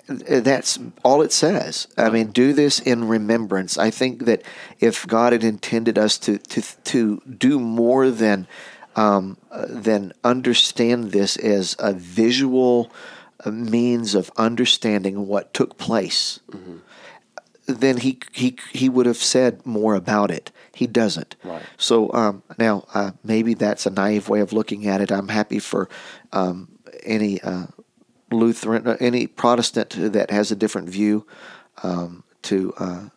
that's 0.09 0.79
all 1.03 1.21
it 1.21 1.33
says. 1.33 1.89
I 1.99 2.11
mean, 2.11 2.29
do 2.29 2.53
this 2.53 2.79
in 2.79 3.09
remembrance. 3.09 3.77
I 3.77 3.91
think 3.91 4.25
that 4.25 4.43
if 4.79 5.07
God 5.07 5.33
had 5.33 5.45
intended 5.45 5.99
us 5.99 6.17
to 6.19 6.39
to 6.39 6.63
to 6.85 7.21
do 7.39 7.59
more 7.61 8.11
than 8.11 8.47
um, 8.97 9.37
then 9.69 10.13
understand 10.25 11.13
this 11.13 11.37
as 11.37 11.77
a 11.79 11.93
visual 11.93 12.91
uh, 13.45 13.51
means 13.51 14.15
of 14.15 14.31
understanding 14.37 15.27
what 15.27 15.53
took 15.53 15.77
place, 15.77 16.41
mm-hmm. 16.51 16.79
then 17.67 17.99
he, 17.99 18.19
he, 18.33 18.57
he 18.73 18.89
would 18.89 19.07
have 19.07 19.19
said 19.19 19.65
more 19.67 19.95
about 19.95 20.31
it. 20.31 20.51
He 20.75 20.87
doesn't. 20.87 21.37
Right. 21.45 21.63
So 21.77 22.13
um, 22.13 22.43
now 22.59 22.87
uh, 22.95 23.13
maybe 23.23 23.55
that's 23.55 23.87
a 23.87 23.91
naive 23.91 24.29
way 24.29 24.41
of 24.41 24.53
looking 24.53 24.87
at 24.87 25.01
it. 25.01 25.13
I'm 25.13 25.29
happy 25.29 25.59
for 25.59 25.89
um, 26.33 26.69
any 27.03 27.41
uh, 27.43 27.67
Lutheran, 28.33 28.87
uh, 28.87 28.97
any 28.99 29.27
Protestant 29.27 29.91
that 30.13 30.31
has 30.31 30.51
a 30.51 30.57
different 30.57 30.89
view 30.89 31.27
um, 31.83 32.25
to 32.43 32.73
uh, 32.79 33.09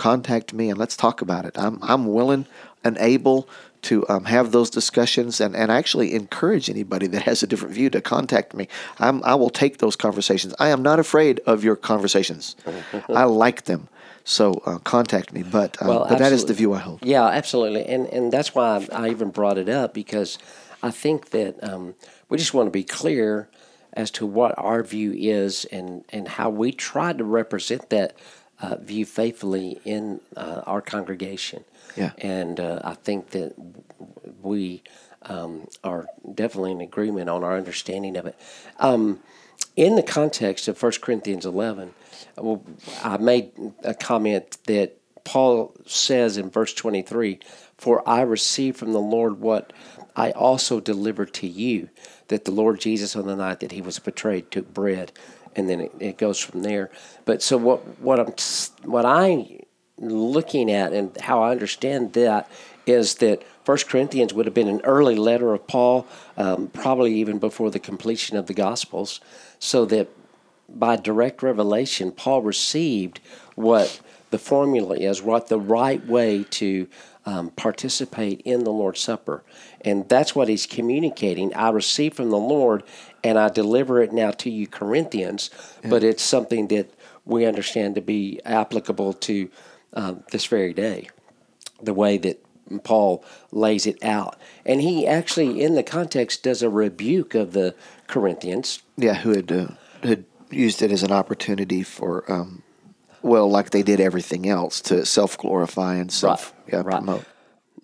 contact 0.00 0.54
me 0.54 0.70
and 0.70 0.78
let's 0.78 0.96
talk 0.96 1.20
about 1.20 1.44
it. 1.44 1.56
I'm, 1.58 1.78
I'm 1.82 2.06
willing 2.06 2.46
and 2.82 2.96
able 2.98 3.46
to 3.82 4.08
um, 4.08 4.24
have 4.24 4.50
those 4.50 4.70
discussions 4.70 5.40
and, 5.42 5.54
and 5.54 5.70
actually 5.70 6.14
encourage 6.14 6.70
anybody 6.70 7.06
that 7.08 7.22
has 7.22 7.42
a 7.42 7.46
different 7.46 7.74
view 7.74 7.90
to 7.90 8.00
contact 8.00 8.54
me. 8.54 8.66
I'm, 8.98 9.22
I 9.24 9.34
will 9.34 9.50
take 9.50 9.76
those 9.76 9.96
conversations. 9.96 10.54
I 10.58 10.68
am 10.68 10.82
not 10.82 10.98
afraid 10.98 11.40
of 11.40 11.62
your 11.62 11.76
conversations. 11.76 12.56
I 13.10 13.24
like 13.24 13.64
them. 13.64 13.88
So 14.24 14.62
uh, 14.64 14.78
contact 14.78 15.34
me. 15.34 15.42
But, 15.42 15.76
uh, 15.82 15.86
well, 15.88 16.06
but 16.08 16.18
that 16.18 16.32
is 16.32 16.46
the 16.46 16.54
view 16.54 16.72
I 16.72 16.78
hold. 16.78 17.00
Yeah, 17.04 17.26
absolutely. 17.26 17.84
And, 17.84 18.06
and 18.06 18.32
that's 18.32 18.54
why 18.54 18.86
I, 18.90 19.10
even 19.10 19.28
brought 19.28 19.58
it 19.58 19.68
up 19.68 19.92
because 19.92 20.38
I 20.82 20.90
think 20.90 21.30
that 21.30 21.62
um, 21.62 21.94
we 22.30 22.38
just 22.38 22.54
want 22.54 22.68
to 22.68 22.70
be 22.70 22.84
clear 22.84 23.50
as 23.92 24.10
to 24.12 24.24
what 24.24 24.54
our 24.56 24.82
view 24.82 25.12
is 25.12 25.66
and, 25.66 26.04
and 26.08 26.26
how 26.26 26.48
we 26.48 26.72
try 26.72 27.12
to 27.12 27.24
represent 27.24 27.90
that 27.90 28.14
uh, 28.62 28.76
view 28.76 29.06
faithfully 29.06 29.80
in 29.84 30.20
uh, 30.36 30.62
our 30.66 30.80
congregation. 30.80 31.64
Yeah. 31.96 32.12
And 32.18 32.60
uh, 32.60 32.80
I 32.84 32.94
think 32.94 33.30
that 33.30 33.54
we 34.42 34.82
um, 35.22 35.68
are 35.84 36.06
definitely 36.34 36.72
in 36.72 36.80
agreement 36.80 37.28
on 37.28 37.44
our 37.44 37.56
understanding 37.56 38.16
of 38.16 38.26
it. 38.26 38.38
Um, 38.78 39.20
in 39.76 39.96
the 39.96 40.02
context 40.02 40.68
of 40.68 40.82
1 40.82 40.92
Corinthians 41.00 41.46
11, 41.46 41.94
well, 42.36 42.62
I 43.02 43.16
made 43.18 43.52
a 43.82 43.94
comment 43.94 44.58
that 44.64 44.96
Paul 45.24 45.74
says 45.86 46.36
in 46.36 46.50
verse 46.50 46.74
23 46.74 47.40
For 47.76 48.06
I 48.08 48.22
received 48.22 48.78
from 48.78 48.92
the 48.92 49.00
Lord 49.00 49.40
what 49.40 49.72
I 50.16 50.32
also 50.32 50.80
delivered 50.80 51.32
to 51.34 51.46
you, 51.46 51.88
that 52.28 52.44
the 52.44 52.50
Lord 52.50 52.80
Jesus, 52.80 53.14
on 53.16 53.26
the 53.26 53.36
night 53.36 53.60
that 53.60 53.72
he 53.72 53.80
was 53.80 53.98
betrayed, 53.98 54.50
took 54.50 54.72
bread. 54.72 55.12
And 55.56 55.68
then 55.68 55.80
it, 55.80 55.92
it 55.98 56.18
goes 56.18 56.38
from 56.38 56.62
there. 56.62 56.90
But 57.24 57.42
so 57.42 57.56
what? 57.56 57.80
What 58.00 58.20
I'm 58.20 58.34
what 58.84 59.04
I 59.04 59.60
looking 59.98 60.70
at 60.70 60.92
and 60.92 61.16
how 61.20 61.42
I 61.42 61.50
understand 61.50 62.14
that 62.14 62.50
is 62.86 63.16
that 63.16 63.42
First 63.64 63.88
Corinthians 63.88 64.32
would 64.32 64.46
have 64.46 64.54
been 64.54 64.68
an 64.68 64.80
early 64.84 65.14
letter 65.14 65.52
of 65.52 65.66
Paul, 65.66 66.06
um, 66.36 66.68
probably 66.68 67.14
even 67.14 67.38
before 67.38 67.70
the 67.70 67.78
completion 67.78 68.36
of 68.36 68.46
the 68.46 68.54
Gospels, 68.54 69.20
so 69.58 69.84
that 69.86 70.08
by 70.68 70.96
direct 70.96 71.42
revelation, 71.42 72.12
Paul 72.12 72.42
received 72.42 73.20
what 73.54 74.00
the 74.30 74.38
formula 74.38 74.96
is, 74.96 75.20
what 75.20 75.48
the 75.48 75.58
right 75.58 76.04
way 76.06 76.44
to 76.50 76.88
um, 77.26 77.50
participate 77.50 78.40
in 78.44 78.64
the 78.64 78.70
Lord's 78.70 79.00
Supper. 79.00 79.42
And 79.82 80.08
that's 80.08 80.34
what 80.34 80.48
he's 80.48 80.66
communicating. 80.66 81.52
I 81.54 81.70
receive 81.70 82.14
from 82.14 82.30
the 82.30 82.38
Lord 82.38 82.82
and 83.22 83.38
I 83.38 83.48
deliver 83.48 84.02
it 84.02 84.12
now 84.12 84.30
to 84.32 84.50
you, 84.50 84.66
Corinthians, 84.66 85.50
yeah. 85.82 85.90
but 85.90 86.02
it's 86.02 86.22
something 86.22 86.68
that 86.68 86.92
we 87.24 87.44
understand 87.44 87.94
to 87.94 88.00
be 88.00 88.40
applicable 88.44 89.14
to 89.14 89.50
um, 89.92 90.24
this 90.30 90.46
very 90.46 90.72
day, 90.72 91.08
the 91.82 91.94
way 91.94 92.16
that 92.18 92.44
Paul 92.84 93.24
lays 93.50 93.86
it 93.86 94.02
out. 94.04 94.38
And 94.64 94.80
he 94.80 95.06
actually, 95.06 95.62
in 95.62 95.74
the 95.74 95.82
context, 95.82 96.42
does 96.42 96.62
a 96.62 96.70
rebuke 96.70 97.34
of 97.34 97.52
the 97.52 97.74
Corinthians. 98.06 98.82
Yeah, 98.96 99.14
who 99.14 99.30
had, 99.30 99.52
uh, 99.52 99.68
had 100.02 100.24
used 100.50 100.82
it 100.82 100.92
as 100.92 101.02
an 101.02 101.12
opportunity 101.12 101.82
for, 101.82 102.30
um, 102.30 102.62
well, 103.22 103.50
like 103.50 103.70
they 103.70 103.82
did 103.82 104.00
everything 104.00 104.48
else, 104.48 104.80
to 104.82 105.04
self 105.04 105.36
glorify 105.36 105.96
and 105.96 106.10
self 106.10 106.52
right, 106.52 106.72
yeah, 106.72 106.82
right. 106.84 106.96
promote. 106.96 107.24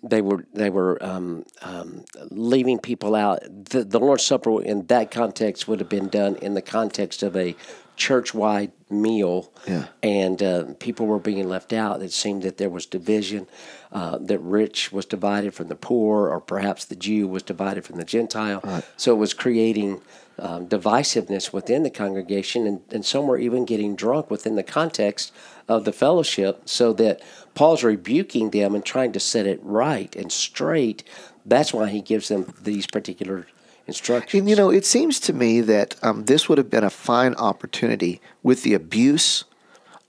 They 0.09 0.21
were 0.21 0.45
they 0.53 0.69
were 0.69 1.03
um, 1.03 1.45
um, 1.61 2.05
leaving 2.31 2.79
people 2.79 3.15
out. 3.15 3.39
The, 3.41 3.83
the 3.83 3.99
Lord's 3.99 4.25
Supper 4.25 4.61
in 4.61 4.85
that 4.87 5.11
context 5.11 5.67
would 5.67 5.79
have 5.79 5.89
been 5.89 6.09
done 6.09 6.35
in 6.37 6.53
the 6.53 6.61
context 6.61 7.23
of 7.23 7.35
a 7.35 7.55
church 7.95 8.33
wide 8.33 8.71
meal, 8.89 9.51
yeah. 9.67 9.87
and 10.01 10.41
uh, 10.41 10.63
people 10.79 11.05
were 11.05 11.19
being 11.19 11.47
left 11.47 11.73
out. 11.73 12.01
It 12.01 12.13
seemed 12.13 12.43
that 12.43 12.57
there 12.57 12.69
was 12.69 12.85
division, 12.85 13.47
uh, 13.91 14.17
that 14.19 14.39
rich 14.39 14.91
was 14.91 15.05
divided 15.05 15.53
from 15.53 15.67
the 15.67 15.75
poor, 15.75 16.29
or 16.29 16.39
perhaps 16.39 16.85
the 16.85 16.95
Jew 16.95 17.27
was 17.27 17.43
divided 17.43 17.85
from 17.85 17.97
the 17.97 18.05
Gentile. 18.05 18.61
Right. 18.63 18.85
So 18.95 19.13
it 19.13 19.17
was 19.17 19.33
creating 19.33 20.01
um, 20.39 20.67
divisiveness 20.67 21.51
within 21.51 21.83
the 21.83 21.89
congregation, 21.89 22.67
and, 22.67 22.81
and 22.91 23.05
some 23.05 23.27
were 23.27 23.37
even 23.37 23.65
getting 23.65 23.95
drunk 23.95 24.31
within 24.31 24.55
the 24.55 24.63
context 24.63 25.33
of 25.67 25.83
the 25.83 25.93
fellowship, 25.93 26.61
so 26.65 26.93
that 26.93 27.21
Paul's 27.55 27.83
rebuking 27.83 28.51
them 28.51 28.73
and 28.73 28.85
trying 28.85 29.11
to 29.13 29.19
set 29.19 29.45
it 29.45 29.59
right 29.63 30.15
and 30.15 30.31
straight. 30.31 31.03
That's 31.45 31.73
why 31.73 31.89
he 31.89 32.01
gives 32.01 32.27
them 32.29 32.53
these 32.61 32.87
particular 32.87 33.47
instructions. 33.87 34.41
And, 34.41 34.49
you 34.49 34.55
know, 34.55 34.69
it 34.69 34.85
seems 34.85 35.19
to 35.21 35.33
me 35.33 35.61
that 35.61 35.95
um, 36.03 36.25
this 36.25 36.47
would 36.47 36.57
have 36.57 36.69
been 36.69 36.83
a 36.83 36.89
fine 36.89 37.33
opportunity 37.35 38.21
with 38.43 38.63
the 38.63 38.73
abuse 38.73 39.45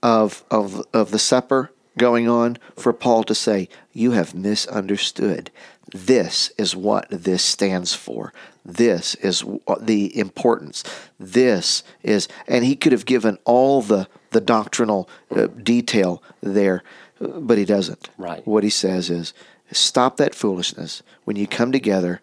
of, 0.03 0.43
of, 0.51 0.85
of 0.93 1.11
the 1.11 1.19
supper 1.19 1.71
going 1.97 2.27
on 2.27 2.57
for 2.75 2.93
Paul 2.93 3.23
to 3.25 3.35
say, 3.35 3.69
You 3.93 4.11
have 4.11 4.35
misunderstood. 4.35 5.51
This 5.91 6.51
is 6.57 6.75
what 6.75 7.07
this 7.09 7.43
stands 7.43 7.95
for. 7.95 8.33
This 8.63 9.15
is 9.15 9.43
the 9.81 10.17
importance. 10.17 10.83
This 11.19 11.83
is, 12.03 12.27
and 12.47 12.63
he 12.63 12.75
could 12.75 12.91
have 12.91 13.05
given 13.05 13.39
all 13.43 13.81
the, 13.81 14.07
the 14.29 14.41
doctrinal 14.41 15.09
uh, 15.31 15.47
detail 15.47 16.21
there, 16.41 16.83
but 17.19 17.57
he 17.57 17.65
doesn't. 17.65 18.09
Right. 18.17 18.45
What 18.45 18.63
he 18.63 18.69
says 18.69 19.09
is, 19.09 19.33
Stop 19.71 20.17
that 20.17 20.33
foolishness. 20.33 21.03
When 21.25 21.35
you 21.35 21.45
come 21.45 21.71
together, 21.71 22.21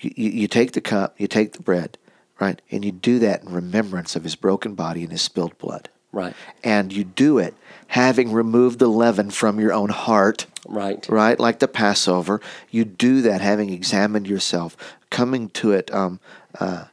you, 0.00 0.30
you 0.30 0.48
take 0.48 0.72
the 0.72 0.80
cup, 0.80 1.14
you 1.18 1.26
take 1.26 1.52
the 1.52 1.62
bread, 1.62 1.98
right? 2.38 2.60
And 2.70 2.84
you 2.84 2.92
do 2.92 3.18
that 3.20 3.42
in 3.42 3.52
remembrance 3.52 4.16
of 4.16 4.24
his 4.24 4.36
broken 4.36 4.74
body 4.74 5.02
and 5.02 5.12
his 5.12 5.22
spilled 5.22 5.56
blood. 5.58 5.88
Right. 6.12 6.34
And 6.64 6.92
you 6.92 7.04
do 7.04 7.38
it 7.38 7.54
having 7.88 8.32
removed 8.32 8.80
the 8.80 8.88
leaven 8.88 9.30
from 9.30 9.60
your 9.60 9.72
own 9.72 9.90
heart. 9.90 10.46
Right. 10.66 11.06
Right? 11.08 11.38
Like 11.38 11.60
the 11.60 11.68
Passover. 11.68 12.40
You 12.70 12.84
do 12.84 13.22
that 13.22 13.40
having 13.40 13.70
examined 13.70 14.26
yourself, 14.26 14.76
coming 15.10 15.50
to 15.50 15.72
it 15.72 15.92
um, 15.94 16.18
uh, 16.58 16.86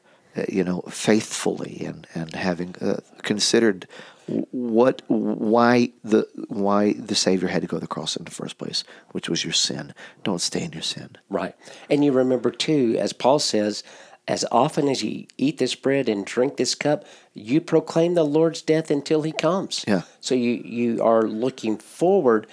you 0.47 0.63
know, 0.63 0.81
faithfully 0.81 1.83
and 1.85 2.05
and 2.13 2.35
having 2.35 2.75
uh, 2.81 2.99
considered 3.23 3.87
what 4.27 5.01
why 5.07 5.91
the 6.03 6.27
why 6.49 6.93
the 6.93 7.15
Savior 7.15 7.47
had 7.47 7.61
to 7.61 7.67
go 7.67 7.77
to 7.77 7.81
the 7.81 7.87
cross 7.87 8.15
in 8.15 8.25
the 8.25 8.31
first 8.31 8.57
place, 8.57 8.83
which 9.11 9.29
was 9.29 9.43
your 9.43 9.53
sin. 9.53 9.93
Don't 10.23 10.41
stay 10.41 10.63
in 10.63 10.73
your 10.73 10.81
sin. 10.81 11.17
Right, 11.29 11.55
and 11.89 12.03
you 12.03 12.11
remember 12.11 12.51
too, 12.51 12.95
as 12.99 13.13
Paul 13.13 13.39
says. 13.39 13.83
As 14.29 14.43
often 14.51 14.89
as 14.89 15.01
you 15.01 15.25
eat 15.37 15.57
this 15.57 15.73
bread 15.73 16.09
and 16.09 16.25
drink 16.25 16.57
this 16.57 16.75
cup, 16.75 17.05
you 17.33 17.61
proclaim 17.61 18.13
the 18.13 18.25
Lord's 18.25 18.61
death 18.61 18.91
until 18.91 19.21
He 19.21 19.31
comes. 19.31 19.85
Yeah. 19.87 20.01
So 20.19 20.35
you 20.35 20.61
you 20.65 21.01
are 21.01 21.21
looking 21.21 21.77
forward, 21.77 22.45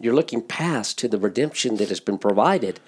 you're 0.00 0.14
looking 0.14 0.40
past 0.40 0.96
to 1.00 1.08
the 1.08 1.18
redemption 1.18 1.76
that 1.76 1.90
has 1.90 2.00
been 2.00 2.16
provided, 2.16 2.80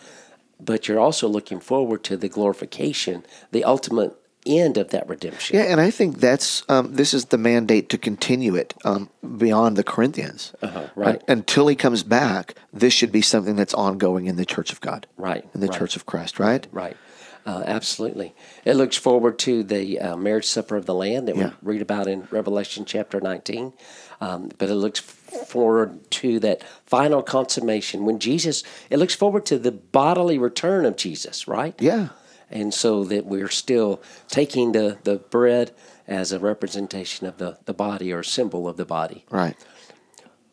but 0.58 0.88
you're 0.88 0.98
also 0.98 1.28
looking 1.28 1.60
forward 1.60 2.04
to 2.04 2.16
the 2.16 2.28
glorification, 2.28 3.26
the 3.50 3.64
ultimate 3.64 4.16
end 4.46 4.76
of 4.76 4.88
that 4.90 5.08
redemption. 5.08 5.56
Yeah, 5.56 5.64
and 5.64 5.80
I 5.80 5.90
think 5.90 6.18
that's 6.18 6.62
um, 6.68 6.94
this 6.94 7.14
is 7.14 7.26
the 7.26 7.38
mandate 7.38 7.88
to 7.90 7.98
continue 7.98 8.54
it 8.54 8.74
um, 8.84 9.08
beyond 9.36 9.76
the 9.76 9.84
Corinthians. 9.84 10.52
Uh-huh, 10.62 10.86
right. 10.96 11.16
Un- 11.16 11.38
until 11.38 11.68
he 11.68 11.76
comes 11.76 12.02
back, 12.02 12.54
this 12.72 12.92
should 12.92 13.12
be 13.12 13.22
something 13.22 13.56
that's 13.56 13.74
ongoing 13.74 14.26
in 14.26 14.36
the 14.36 14.44
Church 14.46 14.72
of 14.72 14.80
God. 14.80 15.06
Right, 15.16 15.44
In 15.54 15.60
the 15.60 15.68
right. 15.68 15.78
Church 15.78 15.96
of 15.96 16.06
Christ, 16.06 16.38
right? 16.38 16.66
Right. 16.72 16.96
Uh, 17.44 17.64
absolutely. 17.66 18.34
It 18.64 18.74
looks 18.74 18.96
forward 18.96 19.36
to 19.40 19.64
the 19.64 19.98
uh, 19.98 20.16
marriage 20.16 20.44
supper 20.46 20.76
of 20.76 20.86
the 20.86 20.94
Lamb 20.94 21.24
that 21.26 21.36
Yeah. 21.36 21.50
we 21.60 21.72
read 21.72 21.82
about 21.82 22.06
in 22.06 22.28
Revelation 22.30 22.84
chapter 22.84 23.20
19. 23.20 23.72
Um, 24.20 24.50
but 24.58 24.70
it 24.70 24.76
looks 24.76 25.00
forward 25.00 26.08
to 26.12 26.38
that 26.38 26.62
final 26.86 27.20
consummation 27.20 28.04
when 28.04 28.20
Jesus, 28.20 28.62
it 28.90 28.98
looks 28.98 29.16
forward 29.16 29.44
to 29.46 29.58
the 29.58 29.72
bodily 29.72 30.38
return 30.38 30.84
of 30.84 30.96
Jesus, 30.96 31.48
right? 31.48 31.74
Yeah. 31.80 32.10
And 32.52 32.72
so 32.74 33.04
that 33.04 33.26
we're 33.26 33.48
still 33.48 34.02
taking 34.28 34.72
the, 34.72 34.98
the 35.04 35.16
bread 35.16 35.72
as 36.06 36.32
a 36.32 36.38
representation 36.38 37.26
of 37.26 37.38
the, 37.38 37.58
the 37.64 37.72
body 37.72 38.12
or 38.12 38.22
symbol 38.22 38.68
of 38.68 38.76
the 38.76 38.84
body. 38.84 39.24
Right. 39.30 39.56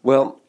Well, 0.01 0.39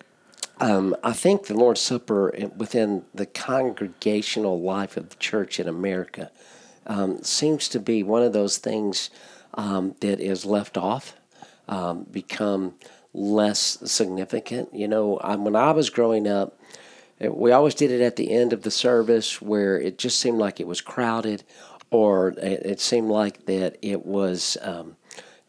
um, 0.60 0.94
I 1.02 1.12
think 1.12 1.46
the 1.46 1.54
Lord's 1.54 1.80
Supper 1.80 2.32
within 2.56 3.04
the 3.14 3.26
congregational 3.26 4.60
life 4.60 4.96
of 4.96 5.08
the 5.08 5.16
church 5.16 5.58
in 5.58 5.66
America 5.66 6.30
um, 6.86 7.22
seems 7.22 7.68
to 7.70 7.80
be 7.80 8.02
one 8.02 8.22
of 8.22 8.32
those 8.32 8.58
things 8.58 9.10
um, 9.54 9.94
that 10.00 10.20
is 10.20 10.44
left 10.44 10.76
off, 10.76 11.14
um, 11.68 12.04
become 12.04 12.74
less 13.14 13.78
significant. 13.84 14.74
You 14.74 14.86
know, 14.86 15.16
I, 15.18 15.36
when 15.36 15.56
I 15.56 15.72
was 15.72 15.90
growing 15.90 16.28
up, 16.28 16.58
we 17.20 17.52
always 17.52 17.74
did 17.74 17.90
it 17.90 18.00
at 18.00 18.16
the 18.16 18.30
end 18.30 18.52
of 18.52 18.62
the 18.62 18.70
service 18.70 19.40
where 19.42 19.78
it 19.78 19.98
just 19.98 20.18
seemed 20.20 20.38
like 20.38 20.60
it 20.60 20.66
was 20.66 20.80
crowded, 20.80 21.44
or 21.90 22.28
it, 22.28 22.64
it 22.64 22.80
seemed 22.80 23.10
like 23.10 23.46
that 23.46 23.76
it 23.82 24.06
was 24.06 24.56
um, 24.62 24.96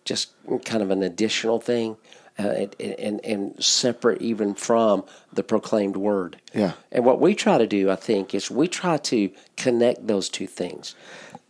just 0.06 0.32
kind 0.66 0.84
of 0.84 0.92
an 0.92 1.04
additional 1.04 1.60
thing. 1.60 1.98
Uh, 2.40 2.48
it- 2.80 2.98
and, 2.98 3.24
and 3.26 3.64
separate 3.64 4.22
even 4.22 4.56
from 4.56 5.04
the 5.34 5.44
proclaimed 5.44 5.98
word. 5.98 6.38
Yeah. 6.56 6.72
And 6.92 7.06
what 7.06 7.20
we 7.20 7.36
try 7.36 7.58
to 7.58 7.68
do, 7.68 7.92
I 7.92 7.98
think, 7.98 8.34
is 8.34 8.50
we 8.50 8.68
try 8.70 8.98
to 8.98 9.30
connect 9.58 10.08
those 10.08 10.30
two 10.30 10.48
things. 10.48 10.96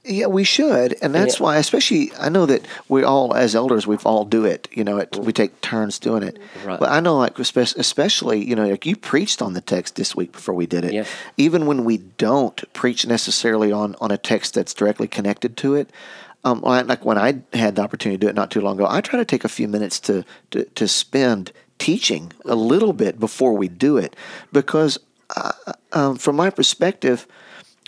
Yeah, 0.04 0.26
we 0.26 0.44
should, 0.44 0.98
and 1.04 1.14
that's 1.14 1.40
Yeah. 1.40 1.44
why. 1.44 1.58
Especially, 1.58 2.12
I 2.20 2.30
know 2.30 2.48
that 2.48 2.66
we 2.90 3.04
all, 3.04 3.36
as 3.36 3.54
elders, 3.56 3.86
we've 3.86 4.06
all 4.06 4.26
do 4.26 4.46
it. 4.46 4.68
You 4.72 4.84
know, 4.84 4.98
it, 4.98 5.16
we 5.18 5.32
take 5.32 5.62
turns 5.62 6.00
doing 6.00 6.24
it. 6.24 6.40
Right. 6.66 6.80
But 6.80 6.90
I 6.90 7.00
know, 7.02 7.18
like 7.18 7.38
especially, 7.38 8.44
you 8.44 8.56
know, 8.56 8.68
like 8.68 8.86
you 8.88 8.96
preached 8.96 9.44
on 9.44 9.54
the 9.54 9.62
text 9.62 9.96
this 9.98 10.16
week 10.16 10.32
before 10.32 10.56
we 10.56 10.66
did 10.66 10.86
it. 10.86 10.94
Yeah. 10.94 11.06
Even 11.38 11.68
when 11.68 11.84
we 11.86 11.98
don't 12.18 12.64
preach 12.74 13.06
necessarily 13.06 13.72
on 13.72 13.96
on 14.02 14.10
a 14.10 14.18
text 14.18 14.56
that's 14.56 14.74
directly 14.74 15.08
connected 15.08 15.56
to 15.58 15.76
it. 15.76 15.92
Um, 16.44 16.62
like 16.62 17.06
when 17.06 17.20
I 17.20 17.42
had 17.54 17.76
the 17.76 17.84
opportunity 17.84 18.18
to 18.18 18.26
do 18.26 18.28
it 18.28 18.34
not 18.36 18.50
too 18.50 18.62
long 18.62 18.78
ago, 18.78 18.88
I 18.90 19.02
try 19.02 19.20
to 19.20 19.26
take 19.26 19.44
a 19.44 19.50
few 19.50 19.68
minutes 19.68 20.00
to 20.02 20.26
to, 20.50 20.64
to 20.64 20.88
spend 20.88 21.52
teaching 21.78 22.32
a 22.46 22.56
little 22.56 22.94
bit 22.94 23.20
before 23.20 23.54
we 23.54 23.68
do 23.68 23.98
it, 23.98 24.16
because 24.52 24.98
uh, 25.36 25.52
um, 25.94 26.16
from 26.18 26.36
my 26.36 26.50
perspective, 26.50 27.28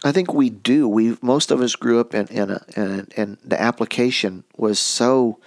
I 0.03 0.11
think 0.11 0.33
we 0.33 0.49
do. 0.49 0.87
We 0.87 1.17
most 1.21 1.51
of 1.51 1.61
us 1.61 1.75
grew 1.75 1.99
up 1.99 2.13
in 2.13 2.27
in, 2.27 2.51
a, 2.51 2.61
in 2.75 3.07
and 3.15 3.37
the 3.43 3.59
application 3.59 4.43
was 4.57 4.79
so. 4.79 5.39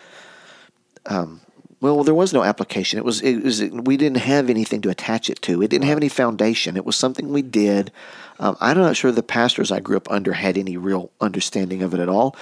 Um, 1.05 1.43
well, 1.81 2.03
there 2.03 2.15
was 2.15 2.33
no 2.33 2.43
application. 2.43 2.99
It 2.99 3.05
was 3.05 3.21
it 3.21 3.45
was 3.45 3.63
we 3.63 3.97
didn't 3.97 4.19
have 4.19 4.49
anything 4.49 4.81
to 4.83 4.91
attach 4.91 5.29
it 5.29 5.43
to. 5.43 5.63
It 5.63 5.71
didn't 5.71 5.85
have 5.85 5.99
any 5.99 6.09
foundation. 6.09 6.77
It 6.77 6.87
was 6.87 6.97
something 6.97 7.29
we 7.29 7.43
did. 7.43 7.93
Um, 8.39 8.57
I'm 8.61 8.79
not 8.79 8.97
sure 8.97 9.13
the 9.13 9.23
pastors 9.23 9.71
I 9.71 9.81
grew 9.81 9.97
up 9.97 10.11
under 10.11 10.33
had 10.33 10.57
any 10.57 10.77
real 10.77 11.11
understanding 11.21 11.83
of 11.83 11.93
it 11.93 12.01
at 12.01 12.09
all, 12.09 12.35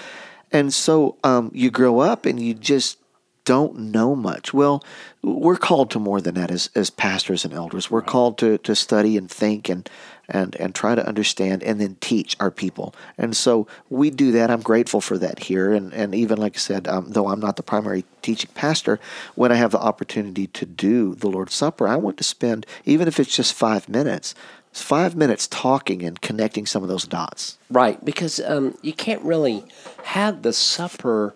and 0.52 0.72
so 0.72 1.16
um, 1.24 1.50
you 1.52 1.70
grow 1.70 1.98
up 1.98 2.26
and 2.26 2.40
you 2.40 2.54
just 2.54 2.98
don't 3.44 3.78
know 3.78 4.16
much. 4.16 4.54
Well, 4.54 4.82
we're 5.22 5.56
called 5.56 5.90
to 5.90 5.98
more 5.98 6.20
than 6.20 6.34
that 6.36 6.50
as, 6.50 6.70
as 6.74 6.90
pastors 6.90 7.44
and 7.44 7.52
elders. 7.52 7.90
We're 7.90 8.02
called 8.02 8.38
to, 8.38 8.58
to 8.58 8.74
study 8.74 9.16
and 9.16 9.30
think 9.30 9.68
and, 9.68 9.88
and, 10.28 10.54
and 10.56 10.74
try 10.74 10.94
to 10.94 11.06
understand 11.06 11.62
and 11.62 11.80
then 11.80 11.96
teach 12.00 12.36
our 12.40 12.50
people. 12.50 12.94
And 13.18 13.36
so 13.36 13.66
we 13.90 14.10
do 14.10 14.32
that. 14.32 14.50
I'm 14.50 14.62
grateful 14.62 15.00
for 15.00 15.18
that 15.18 15.40
here. 15.40 15.72
And, 15.72 15.92
and 15.92 16.14
even 16.14 16.38
like 16.38 16.56
I 16.56 16.58
said, 16.58 16.88
um, 16.88 17.06
though 17.08 17.28
I'm 17.28 17.40
not 17.40 17.56
the 17.56 17.62
primary 17.62 18.04
teaching 18.22 18.50
pastor, 18.54 19.00
when 19.34 19.52
I 19.52 19.56
have 19.56 19.70
the 19.70 19.78
opportunity 19.78 20.46
to 20.48 20.66
do 20.66 21.14
the 21.14 21.28
Lord's 21.28 21.54
Supper, 21.54 21.86
I 21.86 21.96
want 21.96 22.16
to 22.18 22.24
spend, 22.24 22.66
even 22.84 23.08
if 23.08 23.20
it's 23.20 23.34
just 23.34 23.52
five 23.54 23.88
minutes, 23.88 24.34
five 24.72 25.14
minutes 25.14 25.46
talking 25.46 26.02
and 26.02 26.20
connecting 26.20 26.66
some 26.66 26.82
of 26.82 26.88
those 26.88 27.06
dots. 27.06 27.58
Right, 27.70 28.02
because 28.04 28.40
um, 28.40 28.76
you 28.82 28.92
can't 28.92 29.22
really 29.22 29.64
have 30.04 30.42
the 30.42 30.52
supper, 30.52 31.34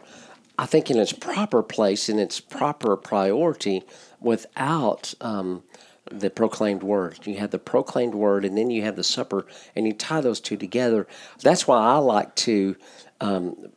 I 0.58 0.66
think, 0.66 0.90
in 0.90 0.98
its 0.98 1.12
proper 1.12 1.62
place, 1.62 2.08
in 2.08 2.18
its 2.18 2.40
proper 2.40 2.96
priority, 2.96 3.84
without 4.20 5.14
um, 5.20 5.62
the 6.10 6.30
proclaimed 6.30 6.82
word. 6.82 7.18
You 7.26 7.36
have 7.38 7.50
the 7.50 7.58
proclaimed 7.58 8.14
word, 8.14 8.44
and 8.44 8.56
then 8.56 8.70
you 8.70 8.82
have 8.82 8.96
the 8.96 9.04
supper, 9.04 9.46
and 9.74 9.86
you 9.86 9.92
tie 9.92 10.20
those 10.20 10.40
two 10.40 10.56
together. 10.56 11.06
That's 11.42 11.66
why 11.66 11.78
I 11.78 11.96
like 11.96 12.34
to, 12.36 12.76
um, 13.20 13.68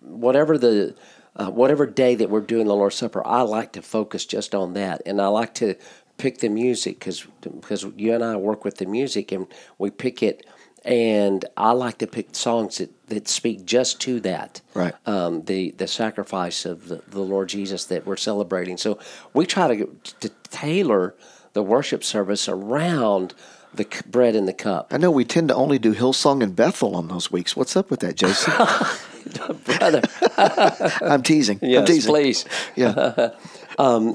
whatever 0.00 0.58
the 0.58 0.94
uh, 1.36 1.50
whatever 1.50 1.84
day 1.84 2.14
that 2.14 2.30
we're 2.30 2.40
doing 2.40 2.66
the 2.66 2.74
Lord's 2.74 2.94
Supper, 2.94 3.26
I 3.26 3.40
like 3.40 3.72
to 3.72 3.82
focus 3.82 4.24
just 4.24 4.54
on 4.54 4.74
that, 4.74 5.02
and 5.04 5.20
I 5.20 5.26
like 5.28 5.54
to 5.54 5.74
pick 6.16 6.38
the 6.38 6.48
music 6.48 6.98
because 7.00 7.26
because 7.42 7.84
you 7.96 8.14
and 8.14 8.22
I 8.22 8.36
work 8.36 8.64
with 8.64 8.78
the 8.78 8.86
music, 8.86 9.32
and 9.32 9.46
we 9.78 9.90
pick 9.90 10.22
it 10.22 10.46
and 10.84 11.44
I 11.56 11.72
like 11.72 11.98
to 11.98 12.06
pick 12.06 12.34
songs 12.34 12.78
that, 12.78 12.90
that 13.08 13.26
speak 13.26 13.64
just 13.64 14.00
to 14.02 14.20
that, 14.20 14.60
Right. 14.74 14.94
Um, 15.06 15.44
the 15.44 15.70
the 15.72 15.86
sacrifice 15.86 16.66
of 16.66 16.88
the, 16.88 17.02
the 17.08 17.20
Lord 17.20 17.48
Jesus 17.48 17.86
that 17.86 18.06
we're 18.06 18.16
celebrating. 18.16 18.76
So 18.76 18.98
we 19.32 19.46
try 19.46 19.74
to 19.74 19.96
to 20.20 20.28
tailor 20.50 21.14
the 21.54 21.62
worship 21.62 22.04
service 22.04 22.48
around 22.48 23.32
the 23.72 23.84
c- 23.90 24.02
bread 24.06 24.36
and 24.36 24.46
the 24.46 24.52
cup. 24.52 24.88
I 24.92 24.98
know 24.98 25.10
we 25.10 25.24
tend 25.24 25.48
to 25.48 25.54
only 25.54 25.78
do 25.78 25.94
Hillsong 25.94 26.42
and 26.42 26.54
Bethel 26.54 26.94
on 26.94 27.08
those 27.08 27.32
weeks. 27.32 27.56
What's 27.56 27.76
up 27.76 27.90
with 27.90 28.00
that, 28.00 28.16
Jason? 28.16 28.52
Brother, 29.64 30.02
I'm 31.00 31.22
teasing. 31.22 31.58
I'm 31.62 31.68
yes, 31.70 31.86
teasing. 31.88 32.10
please. 32.12 32.44
Yeah. 32.76 33.30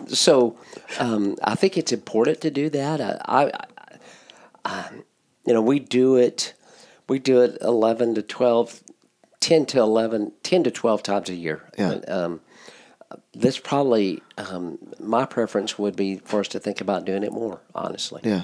So 0.07 0.55
um, 0.99 1.35
I 1.43 1.55
think 1.55 1.77
it's 1.77 1.91
important 1.91 2.39
to 2.41 2.49
do 2.49 2.69
that. 2.69 3.01
I, 3.01 3.19
I, 3.25 3.51
I, 4.63 4.89
you 5.45 5.53
know, 5.53 5.61
we 5.61 5.79
do 5.79 6.15
it. 6.15 6.53
We 7.09 7.19
do 7.19 7.41
it 7.41 7.57
eleven 7.61 8.15
to 8.15 8.21
12, 8.21 8.81
10 9.41 9.65
to 9.65 9.79
11, 9.79 10.31
10 10.43 10.63
to 10.63 10.71
twelve 10.71 11.03
times 11.03 11.29
a 11.29 11.35
year. 11.35 11.61
Yeah. 11.77 11.95
Um, 12.07 12.39
this 13.33 13.57
probably 13.57 14.21
um, 14.37 14.77
my 14.99 15.25
preference 15.25 15.79
would 15.79 15.95
be 15.95 16.17
for 16.17 16.41
us 16.41 16.47
to 16.49 16.59
think 16.59 16.81
about 16.81 17.05
doing 17.05 17.23
it 17.23 17.31
more. 17.31 17.61
Honestly, 17.73 18.21
Yeah. 18.23 18.43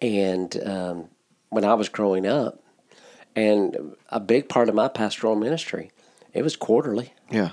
and 0.00 0.62
um, 0.66 1.08
when 1.48 1.64
I 1.64 1.74
was 1.74 1.88
growing 1.88 2.26
up, 2.26 2.62
and 3.34 3.94
a 4.08 4.20
big 4.20 4.48
part 4.48 4.68
of 4.68 4.74
my 4.74 4.88
pastoral 4.88 5.36
ministry, 5.36 5.90
it 6.32 6.42
was 6.42 6.56
quarterly. 6.56 7.12
Yeah. 7.30 7.50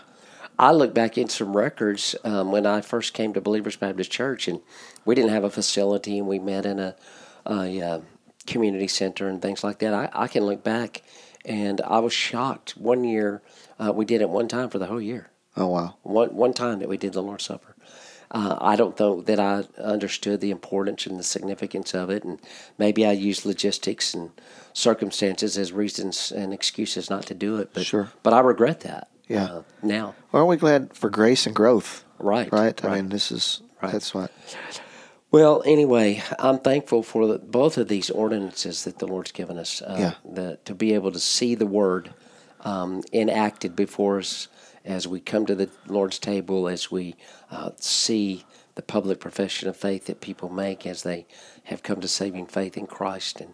I 0.58 0.72
look 0.72 0.94
back 0.94 1.18
in 1.18 1.30
some 1.30 1.58
records 1.58 2.16
um, 2.24 2.52
when 2.52 2.66
I 2.66 2.82
first 2.82 3.14
came 3.14 3.34
to 3.34 3.42
Believers 3.42 3.76
Baptist 3.76 4.12
Church, 4.12 4.48
and 4.48 4.62
we 5.04 5.16
didn't 5.16 5.32
have 5.32 5.44
a 5.44 5.50
facility, 5.50 6.20
and 6.20 6.28
we 6.28 6.40
met 6.40 6.66
in 6.66 6.80
a, 6.80 6.96
a 7.46 7.82
uh, 7.82 8.02
community 8.46 8.88
center 8.88 9.28
and 9.28 9.42
things 9.42 9.64
like 9.64 9.80
that. 9.80 9.94
I, 9.94 10.10
I 10.14 10.28
can 10.28 10.46
look 10.46 10.64
back, 10.64 11.02
and 11.44 11.82
I 11.82 12.00
was 12.00 12.14
shocked. 12.14 12.78
One 12.78 13.04
year, 13.04 13.42
uh, 13.80 13.92
we 13.94 14.06
did 14.06 14.22
it 14.22 14.30
one 14.30 14.48
time 14.48 14.70
for 14.70 14.80
the 14.80 14.86
whole 14.86 15.02
year. 15.02 15.30
Oh 15.56 15.68
wow. 15.68 15.96
One 16.04 16.36
one 16.36 16.54
time 16.54 16.80
that 16.80 16.90
we 16.90 16.98
did 16.98 17.14
the 17.14 17.22
Lord's 17.24 17.46
Supper. 17.46 17.76
Uh, 18.32 18.58
I 18.60 18.76
don't 18.76 18.98
think 18.98 19.28
that 19.28 19.40
I 19.40 19.66
understood 19.80 20.42
the 20.42 20.50
importance 20.50 21.06
and 21.06 21.20
the 21.20 21.24
significance 21.24 21.94
of 21.94 22.10
it, 22.10 22.24
and 22.24 22.40
maybe 22.80 23.06
I 23.06 23.12
used 23.12 23.46
logistics 23.46 24.16
and 24.16 24.32
circumstances 24.74 25.56
as 25.58 25.72
reasons 25.72 26.32
and 26.32 26.52
excuses 26.52 27.12
not 27.12 27.28
to 27.28 27.36
do 27.36 27.58
it. 27.58 27.70
But 27.74 27.86
Sure. 27.86 28.12
but 28.24 28.34
I 28.34 28.40
regret 28.40 28.80
that. 28.82 29.10
Yeah. 29.28 29.46
uh, 29.46 29.62
now. 29.84 30.16
Aren't 30.34 30.48
we 30.50 30.58
glad 30.58 30.94
for 30.96 31.10
grace 31.10 31.46
and 31.46 31.56
growth? 31.56 32.04
Right, 32.20 32.52
Right. 32.52 32.84
I 32.84 32.88
right. 32.88 32.96
mean, 32.98 33.10
this 33.10 33.32
is 33.32 33.62
Right. 33.82 33.92
that's 33.92 34.14
what. 34.14 34.32
Well, 35.32 35.64
anyway, 35.66 36.22
I'm 36.40 36.60
thankful 36.60 37.02
for 37.04 37.26
the, 37.28 37.40
both 37.40 37.78
of 37.78 37.88
these 37.88 38.10
ordinances 38.12 38.84
that 38.84 39.00
the 39.00 39.08
Lord's 39.08 39.32
given 39.32 39.58
us. 39.58 39.82
Uh, 39.82 39.96
Yeah. 40.00 40.14
the, 40.34 40.58
to 40.66 40.76
be 40.76 40.94
able 40.94 41.12
to 41.12 41.20
see 41.20 41.56
the 41.56 41.66
Word 41.66 42.14
um, 42.62 43.02
enacted 43.12 43.76
before 43.76 44.20
us 44.20 44.48
as 44.86 45.08
we 45.08 45.20
come 45.20 45.46
to 45.46 45.56
the 45.56 45.70
Lord's 45.88 46.20
table, 46.20 46.68
as 46.68 46.92
we 46.92 47.16
uh, 47.52 47.72
see 47.78 48.46
the 48.76 48.82
public 48.82 49.20
profession 49.20 49.70
of 49.70 49.78
faith 49.78 50.06
that 50.06 50.22
people 50.22 50.50
make 50.50 50.86
as 50.86 51.04
they 51.04 51.26
have 51.66 51.84
come 51.84 52.02
to 52.02 52.08
saving 52.08 52.48
faith 52.48 52.78
in 52.78 52.88
Christ. 52.88 53.40
And 53.40 53.54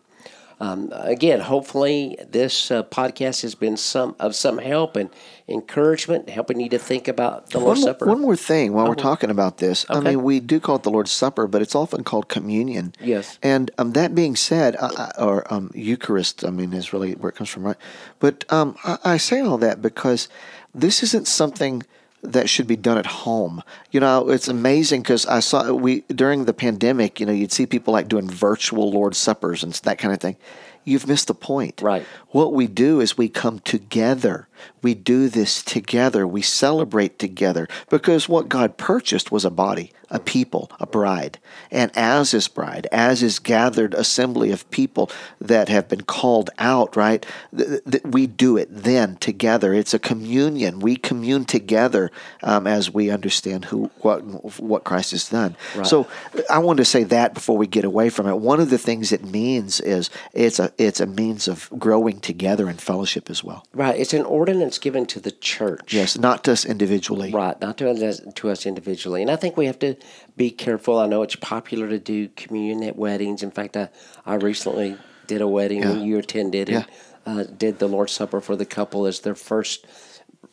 um, 0.60 0.90
again, 0.94 1.40
hopefully, 1.40 2.18
this 2.30 2.70
uh, 2.72 2.84
podcast 2.84 3.42
has 3.44 3.56
been 3.56 3.78
some 3.78 4.16
of 4.20 4.36
some 4.36 4.58
help 4.58 4.96
and 4.96 5.10
encouragement, 5.48 6.30
helping 6.30 6.60
you 6.60 6.70
to 6.70 6.78
think 6.78 7.08
about 7.08 7.50
the 7.52 7.60
Lord's 7.60 7.82
Supper. 7.82 8.06
One 8.06 8.22
more 8.22 8.36
thing 8.36 8.74
while 8.74 8.88
we're 8.88 8.96
talking 8.96 9.30
about 9.30 9.58
this. 9.58 9.86
I 9.90 10.00
mean, 10.00 10.22
we 10.24 10.40
do 10.40 10.60
call 10.60 10.76
it 10.76 10.84
the 10.84 10.92
Lord's 10.92 11.12
Supper, 11.12 11.48
but 11.48 11.62
it's 11.62 11.76
often 11.76 12.04
called 12.04 12.28
communion. 12.28 12.94
Yes. 13.02 13.40
And 13.42 13.72
um, 13.78 13.94
that 13.94 14.14
being 14.14 14.36
said, 14.36 14.76
I, 14.78 14.88
I- 15.18 15.24
or 15.24 15.52
um, 15.54 15.72
Eucharist, 15.74 16.44
I 16.46 16.50
mean, 16.50 16.74
is 16.74 16.94
really 16.94 17.14
where 17.14 17.30
it 17.30 17.36
comes 17.36 17.50
from, 17.50 17.64
right? 17.64 17.78
But 18.20 18.46
um, 18.52 18.76
I, 18.84 18.98
I 19.04 19.18
say 19.18 19.40
all 19.42 19.58
that 19.60 19.82
because 19.82 20.28
this 20.76 21.02
isn't 21.04 21.28
something 21.28 21.84
that 22.22 22.50
should 22.50 22.68
be 22.68 22.76
done 22.76 22.98
at 22.98 23.06
home. 23.06 23.64
You 23.92 24.00
know, 24.00 24.30
it's 24.30 24.48
amazing 24.48 25.02
because 25.02 25.26
I 25.26 25.40
saw 25.40 25.72
we 25.74 26.02
during 26.02 26.46
the 26.46 26.54
pandemic. 26.54 27.20
You 27.20 27.26
know, 27.26 27.32
you'd 27.32 27.52
see 27.52 27.66
people 27.66 27.94
like 27.94 28.08
doing 28.08 28.30
virtual 28.30 28.92
Lord's 28.92 29.18
suppers 29.18 29.64
and 29.64 29.74
that 29.74 29.98
kind 29.98 30.14
of 30.14 30.20
thing. 30.20 30.38
You've 30.84 31.08
missed 31.08 31.28
the 31.28 31.34
point. 31.34 31.82
Right. 31.82 32.06
What 32.30 32.54
we 32.54 32.68
do 32.68 33.00
is 33.00 33.18
we 33.18 33.30
come 33.30 33.60
together. 33.60 34.48
We 34.82 34.94
do 34.94 35.30
this 35.30 35.64
together. 35.64 36.28
We 36.28 36.42
celebrate 36.42 37.18
together 37.20 37.68
because 37.90 38.28
what 38.28 38.50
God 38.50 38.78
purchased 38.78 39.32
was 39.32 39.46
a 39.46 39.50
body, 39.50 39.92
a 40.10 40.20
people, 40.20 40.70
a 40.80 40.86
bride. 40.86 41.40
And 41.72 41.92
as 41.96 42.32
His 42.32 42.48
bride, 42.48 42.88
as 42.92 43.22
His 43.22 43.40
gathered 43.40 43.94
assembly 43.94 44.52
of 44.52 44.70
people 44.70 45.10
that 45.40 45.70
have 45.70 45.88
been 45.88 46.02
called 46.02 46.50
out, 46.60 46.96
right? 46.96 47.26
th- 47.56 47.84
th- 47.90 48.04
we 48.04 48.28
do 48.28 48.58
it 48.58 48.68
then 48.70 49.16
together. 49.18 49.74
It's 49.74 49.94
a 49.94 50.00
communion. 50.00 50.80
We 50.80 50.96
commune 50.96 51.46
together 51.46 52.12
um, 52.44 52.68
as 52.68 52.94
we 52.94 53.10
understand 53.10 53.66
who 53.66 53.92
what 54.00 54.20
what 54.60 54.84
Christ 54.84 55.12
has 55.12 55.30
done. 55.30 55.56
So 55.84 56.08
I 56.50 56.60
wanted 56.60 56.78
to 56.84 56.86
say 56.86 57.04
that 57.04 57.34
before 57.34 57.58
we 57.58 57.68
get 57.68 57.86
away 57.86 58.10
from 58.10 58.28
it. 58.28 58.38
One 58.38 58.60
of 58.60 58.70
the 58.70 58.78
things 58.78 59.12
it 59.12 59.24
means 59.24 59.80
is 59.80 60.10
it's 60.34 60.60
a 60.60 60.69
it's 60.78 61.00
a 61.00 61.06
means 61.06 61.48
of 61.48 61.70
growing 61.78 62.20
together 62.20 62.70
in 62.70 62.78
fellowship 62.78 63.30
as 63.30 63.44
well. 63.44 63.66
right. 63.74 63.98
It's 64.00 64.14
an 64.14 64.26
ordinance 64.26 64.78
given 64.78 65.06
to 65.08 65.20
the 65.20 65.32
church. 65.32 65.94
Yes, 65.94 66.18
not 66.18 66.44
to 66.46 66.52
us 66.52 66.66
individually. 66.66 67.32
Right, 67.32 67.60
not 67.62 67.78
to 67.78 67.90
us, 67.90 68.22
to 68.36 68.50
us 68.50 68.66
individually. 68.66 69.22
And 69.22 69.32
I 69.32 69.36
think 69.36 69.58
we 69.58 69.66
have 69.66 69.80
to 69.80 69.96
be 70.38 70.52
careful. 70.52 70.98
I 70.98 71.08
know 71.08 71.22
it's 71.22 71.36
popular 71.36 71.88
to 71.90 72.00
do 72.00 72.30
communion 72.30 72.84
at 72.84 72.96
weddings. 72.96 73.44
In 73.44 73.52
fact, 73.52 73.76
I, 73.78 73.90
I 74.26 74.36
recently 74.36 74.98
did 75.28 75.42
a 75.42 75.48
wedding 75.48 75.82
when 75.82 76.02
you 76.02 76.18
attended 76.18 76.70
and 76.70 76.86
uh, 77.26 77.44
did 77.44 77.80
the 77.80 77.88
Lord's 77.88 78.14
Supper 78.14 78.42
for 78.42 78.56
the 78.56 78.66
couple 78.66 79.06
as 79.06 79.20
their 79.20 79.36
first 79.36 79.86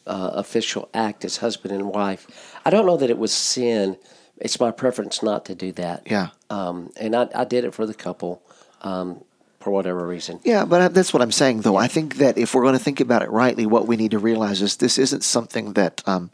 uh, 0.07 0.31
official 0.35 0.89
act 0.93 1.25
as 1.25 1.39
husband 1.39 1.75
and 1.75 1.89
wife. 1.89 2.27
I 2.65 2.71
don't 2.71 2.87
know 2.87 2.97
that 2.97 3.11
it 3.11 3.19
was 3.19 3.33
sin. 3.33 3.97
It's 4.39 4.61
my 4.61 4.71
preference 4.71 5.23
not 5.23 5.47
to 5.47 5.55
do 5.55 5.73
that. 5.73 6.03
Yeah. 6.11 6.29
Um, 6.51 6.91
and 7.01 7.17
I, 7.17 7.29
I 7.35 7.45
did 7.45 7.65
it 7.65 7.75
for 7.75 7.87
the 7.87 7.95
couple 7.95 8.43
um, 8.83 9.25
for 9.67 9.73
whatever 9.73 10.07
reason. 10.07 10.39
Yeah, 10.45 10.65
but 10.65 10.95
that's 10.95 11.13
what 11.13 11.23
I'm 11.23 11.33
saying, 11.33 11.63
though. 11.63 11.75
I 11.75 11.89
think 11.89 12.19
that 12.19 12.39
if 12.39 12.55
we're 12.55 12.63
going 12.63 12.79
to 12.79 12.85
think 12.85 13.01
about 13.01 13.23
it 13.23 13.31
rightly, 13.33 13.67
what 13.67 13.89
we 13.89 13.97
need 13.97 14.13
to 14.13 14.21
realize 14.21 14.63
is 14.63 14.77
this 14.77 14.97
isn't 14.97 15.25
something 15.25 15.73
that, 15.73 16.05
um, 16.07 16.31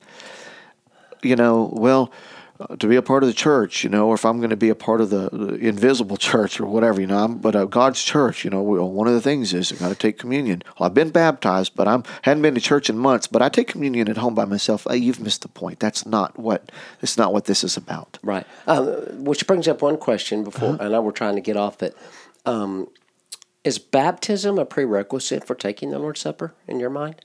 you 1.22 1.34
know, 1.34 1.70
well, 1.72 2.12
uh, 2.60 2.76
to 2.76 2.86
be 2.86 2.96
a 2.96 3.00
part 3.00 3.22
of 3.22 3.28
the 3.28 3.32
church, 3.32 3.84
you 3.84 3.88
know, 3.88 4.08
or 4.08 4.16
if 4.16 4.26
I'm 4.26 4.36
going 4.36 4.50
to 4.50 4.56
be 4.56 4.68
a 4.68 4.74
part 4.74 5.00
of 5.00 5.08
the, 5.08 5.30
the 5.30 5.54
invisible 5.54 6.16
church 6.30 6.60
or 6.60 6.66
whatever, 6.66 7.00
you 7.00 7.06
know, 7.06 7.24
I'm, 7.24 7.38
but 7.38 7.56
uh, 7.56 7.64
God's 7.64 8.02
church, 8.02 8.44
you 8.44 8.50
know, 8.50 8.60
one 8.60 9.08
of 9.08 9.14
the 9.14 9.22
things 9.22 9.54
is 9.54 9.72
I 9.72 9.76
got 9.76 9.88
to 9.88 9.94
take 9.94 10.18
communion. 10.18 10.62
Well, 10.78 10.88
I've 10.88 10.92
been 10.92 11.08
baptized, 11.08 11.74
but 11.74 11.88
I'm 11.88 12.04
hadn't 12.20 12.42
been 12.42 12.54
to 12.54 12.60
church 12.60 12.90
in 12.90 12.98
months, 12.98 13.26
but 13.26 13.40
I 13.40 13.48
take 13.48 13.68
communion 13.68 14.10
at 14.10 14.18
home 14.18 14.34
by 14.34 14.44
myself. 14.44 14.86
Uh, 14.86 14.92
you've 14.92 15.20
missed 15.20 15.40
the 15.40 15.48
point. 15.48 15.80
That's 15.80 16.04
not 16.04 16.38
what. 16.38 16.70
That's 17.00 17.16
not 17.16 17.32
what 17.32 17.46
this 17.46 17.64
is 17.64 17.78
about. 17.78 18.18
Right. 18.22 18.46
Um, 18.66 19.24
which 19.24 19.46
brings 19.46 19.68
up 19.68 19.80
one 19.80 19.96
question 19.96 20.44
before 20.44 20.72
and 20.72 20.82
I 20.82 20.88
know 20.88 21.00
we're 21.00 21.12
trying 21.12 21.36
to 21.36 21.40
get 21.40 21.56
off 21.56 21.82
it. 21.82 21.96
Um, 22.44 22.88
is 23.64 23.78
baptism 23.78 24.58
a 24.58 24.64
prerequisite 24.64 25.46
for 25.46 25.54
taking 25.54 25.90
the 25.90 25.98
Lord's 25.98 26.20
Supper 26.20 26.54
in 26.66 26.80
your 26.80 26.90
mind? 26.90 27.24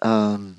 Um, 0.00 0.58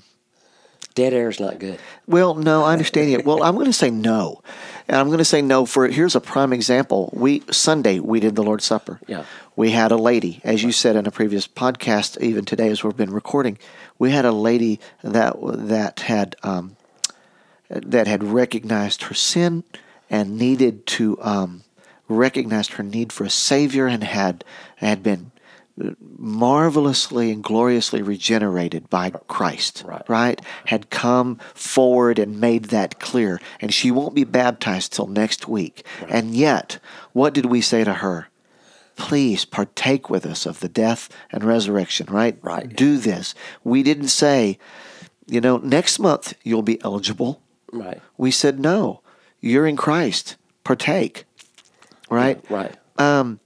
Dead 0.95 1.13
air 1.13 1.29
is 1.29 1.39
not 1.39 1.59
good. 1.59 1.79
Well, 2.07 2.35
no, 2.35 2.63
I 2.63 2.73
understand 2.73 3.09
it. 3.11 3.25
Well, 3.25 3.41
I'm 3.41 3.53
going 3.55 3.67
to 3.67 3.73
say 3.73 3.89
no, 3.89 4.41
and 4.85 4.97
I'm 4.97 5.05
going 5.07 5.19
to 5.19 5.23
say 5.25 5.41
no 5.41 5.65
for 5.65 5.87
here's 5.87 6.13
a 6.13 6.19
prime 6.19 6.51
example. 6.51 7.09
We 7.13 7.43
Sunday 7.51 7.99
we 7.99 8.19
did 8.19 8.35
the 8.35 8.43
Lord's 8.43 8.65
Supper. 8.65 8.99
Yeah. 9.07 9.23
we 9.55 9.71
had 9.71 9.93
a 9.93 9.95
lady, 9.95 10.41
as 10.43 10.61
you 10.61 10.73
said 10.73 10.97
in 10.97 11.05
a 11.05 11.11
previous 11.11 11.47
podcast, 11.47 12.19
even 12.21 12.43
today 12.43 12.69
as 12.69 12.83
we've 12.83 12.97
been 12.97 13.13
recording, 13.13 13.57
we 13.97 14.11
had 14.11 14.25
a 14.25 14.33
lady 14.33 14.81
that 15.01 15.37
that 15.41 16.01
had 16.01 16.35
um, 16.43 16.75
that 17.69 18.07
had 18.07 18.21
recognized 18.21 19.03
her 19.03 19.13
sin 19.13 19.63
and 20.09 20.37
needed 20.37 20.85
to 20.87 21.17
um, 21.21 21.63
recognized 22.07 22.73
her 22.73 22.83
need 22.83 23.13
for 23.13 23.23
a 23.23 23.29
savior 23.29 23.85
and 23.87 24.03
had 24.03 24.43
had 24.77 25.03
been 25.03 25.31
marvelously 26.17 27.31
and 27.31 27.43
gloriously 27.43 28.01
regenerated 28.01 28.89
by 28.89 29.11
Christ, 29.11 29.83
Right. 30.07 30.41
Had 30.65 30.89
come 30.89 31.39
forward 31.53 32.19
and 32.19 32.39
made 32.39 32.65
that 32.65 32.99
clear. 32.99 33.39
And 33.61 33.73
she 33.73 33.91
won't 33.91 34.15
be 34.15 34.25
baptized 34.25 34.93
till 34.93 35.07
next 35.07 35.47
week. 35.47 35.85
And 36.09 36.35
yet, 36.35 36.79
what 37.13 37.33
did 37.33 37.45
we 37.45 37.61
say 37.61 37.83
to 37.83 37.95
her? 37.95 38.27
Please 38.97 39.45
partake 39.45 40.09
with 40.09 40.25
us 40.25 40.45
of 40.45 40.59
the 40.59 40.67
death 40.67 41.07
and 41.31 41.43
resurrection, 41.43 42.07
right? 42.09 42.37
Right. 42.41 42.75
Do 42.75 42.97
this. 42.97 43.33
We 43.63 43.81
didn't 43.81 44.09
say, 44.09 44.59
you 45.25 45.39
know, 45.39 45.57
next 45.57 45.99
month 45.99 46.33
you'll 46.43 46.61
be 46.61 46.81
eligible. 46.83 47.41
Right. 47.71 48.01
We 48.17 48.31
said, 48.31 48.59
no, 48.59 49.01
you're 49.41 49.67
in 49.67 49.75
Christ. 49.75 50.37
Partake. 50.63 51.25
Right? 52.09 52.43
Right. 52.49 52.75
Um, 52.97 53.39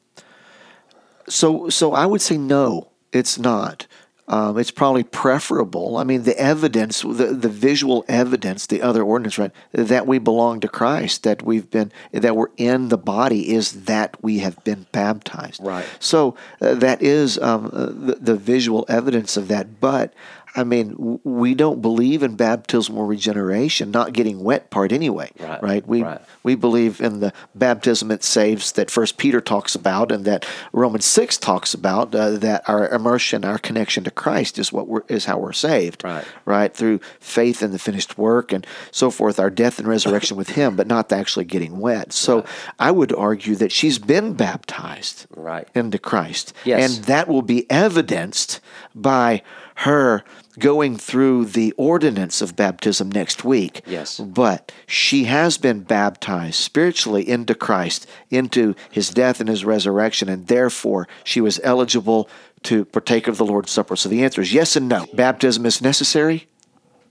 So, 1.30 1.70
so 1.70 1.94
I 1.94 2.06
would 2.06 2.22
say 2.22 2.38
no, 2.38 2.92
it's 3.12 3.40
not. 3.40 3.88
Um, 4.28 4.58
it's 4.58 4.72
probably 4.72 5.04
preferable. 5.04 5.98
I 5.98 6.04
mean, 6.04 6.24
the 6.24 6.38
evidence, 6.38 7.02
the, 7.02 7.34
the 7.34 7.50
visual 7.50 8.04
evidence, 8.08 8.68
the 8.68 8.82
other 8.82 9.04
ordinance, 9.04 9.38
right, 9.38 9.52
that 9.72 10.06
we 10.06 10.20
belong 10.20 10.60
to 10.62 10.68
Christ, 10.68 11.24
that 11.24 11.42
we've 11.42 11.70
been, 11.70 11.92
that 12.12 12.36
we're 12.36 12.52
in 12.58 12.90
the 12.90 12.98
body, 12.98 13.54
is 13.54 13.86
that 13.86 14.22
we 14.22 14.40
have 14.40 14.62
been 14.64 14.86
baptized. 14.92 15.62
Right. 15.64 15.86
So 16.00 16.36
uh, 16.62 16.76
that 16.76 17.02
is 17.02 17.38
um, 17.40 17.70
uh, 17.74 17.86
the, 17.86 18.18
the 18.20 18.36
visual 18.36 18.86
evidence 18.88 19.38
of 19.38 19.48
that. 19.48 19.80
But 19.80 20.14
I 20.56 20.64
mean, 20.64 21.20
we 21.24 21.56
don't 21.56 21.82
believe 21.82 22.22
in 22.22 22.36
baptismal 22.36 23.06
regeneration, 23.06 23.90
not 23.92 24.14
getting 24.14 24.44
wet 24.44 24.70
part 24.70 24.92
anyway. 24.92 25.32
Right, 25.40 25.86
We 25.88 26.04
right. 26.04 26.22
we 26.44 26.56
believe 26.56 27.02
in 27.02 27.22
the 27.22 27.34
baptism 27.56 28.12
it 28.12 28.24
saves 28.24 28.74
that 28.74 28.92
First 28.92 29.18
Peter 29.18 29.42
talks 29.42 29.74
about, 29.74 30.12
and 30.12 30.26
that 30.26 30.46
Romans 30.72 31.06
six 31.06 31.38
talks 31.38 31.74
about. 31.74 32.14
Uh, 32.14 32.32
that 32.38 32.64
our 32.68 32.88
immersion, 32.90 33.44
our 33.44 33.58
connection 33.58 34.04
to 34.04 34.12
Christ, 34.12 34.60
is 34.60 34.72
what 34.72 34.88
we're, 34.88 35.04
is 35.08 35.26
how 35.26 35.40
we're 35.40 35.54
saved. 35.54 36.04
Right. 36.04 36.26
right 36.46 36.74
through 36.74 37.00
faith 37.20 37.64
in 37.64 37.72
the 37.72 37.80
finished 37.80 38.18
work 38.18 38.52
and 38.54 38.66
so 38.92 39.10
forth. 39.10 39.40
Our 39.40 39.50
death 39.50 39.80
and 39.80 39.88
resurrection 39.88 40.38
with 40.38 40.50
Him, 40.50 40.76
but 40.76 40.88
not 40.88 41.12
actually 41.12 41.46
getting 41.46 41.80
wet. 41.80 42.14
So 42.14 42.46
I 42.80 42.92
would 42.92 43.14
argue 43.14 43.56
that 43.56 43.72
she's 43.72 43.98
been 44.00 44.34
baptized 44.34 45.26
Right. 45.36 45.68
into 45.74 45.98
Christ, 45.98 46.54
Yes. 46.64 46.96
and 46.98 47.06
that 47.06 47.28
will 47.28 47.42
be 47.42 47.70
evidenced 47.72 48.60
by 48.96 49.42
her 49.78 50.24
going 50.60 50.98
through 50.98 51.46
the 51.46 51.72
ordinance 51.78 52.42
of 52.42 52.56
baptism 52.56 53.10
next 53.12 53.44
week. 53.44 53.82
Yes. 53.86 54.20
But 54.20 54.72
she 54.88 55.24
has 55.26 55.58
been 55.58 55.82
baptized 55.82 56.56
spiritually 56.56 57.28
into 57.28 57.56
Christ, 57.56 58.08
into 58.30 58.76
his 58.92 59.10
death 59.10 59.40
and 59.40 59.50
his 59.50 59.66
resurrection, 59.66 60.30
and 60.30 60.48
therefore 60.48 61.08
she 61.24 61.42
was 61.42 61.60
eligible 61.64 62.30
to 62.64 62.86
partake 62.86 63.28
of 63.28 63.38
the 63.38 63.46
Lord's 63.46 63.72
Supper. 63.72 63.96
So 63.96 64.10
the 64.10 64.24
answer 64.24 64.42
is 64.42 64.54
yes 64.54 64.76
and 64.76 64.88
no. 64.88 65.06
Baptism 65.14 65.66
is 65.66 65.82
necessary, 65.82 66.48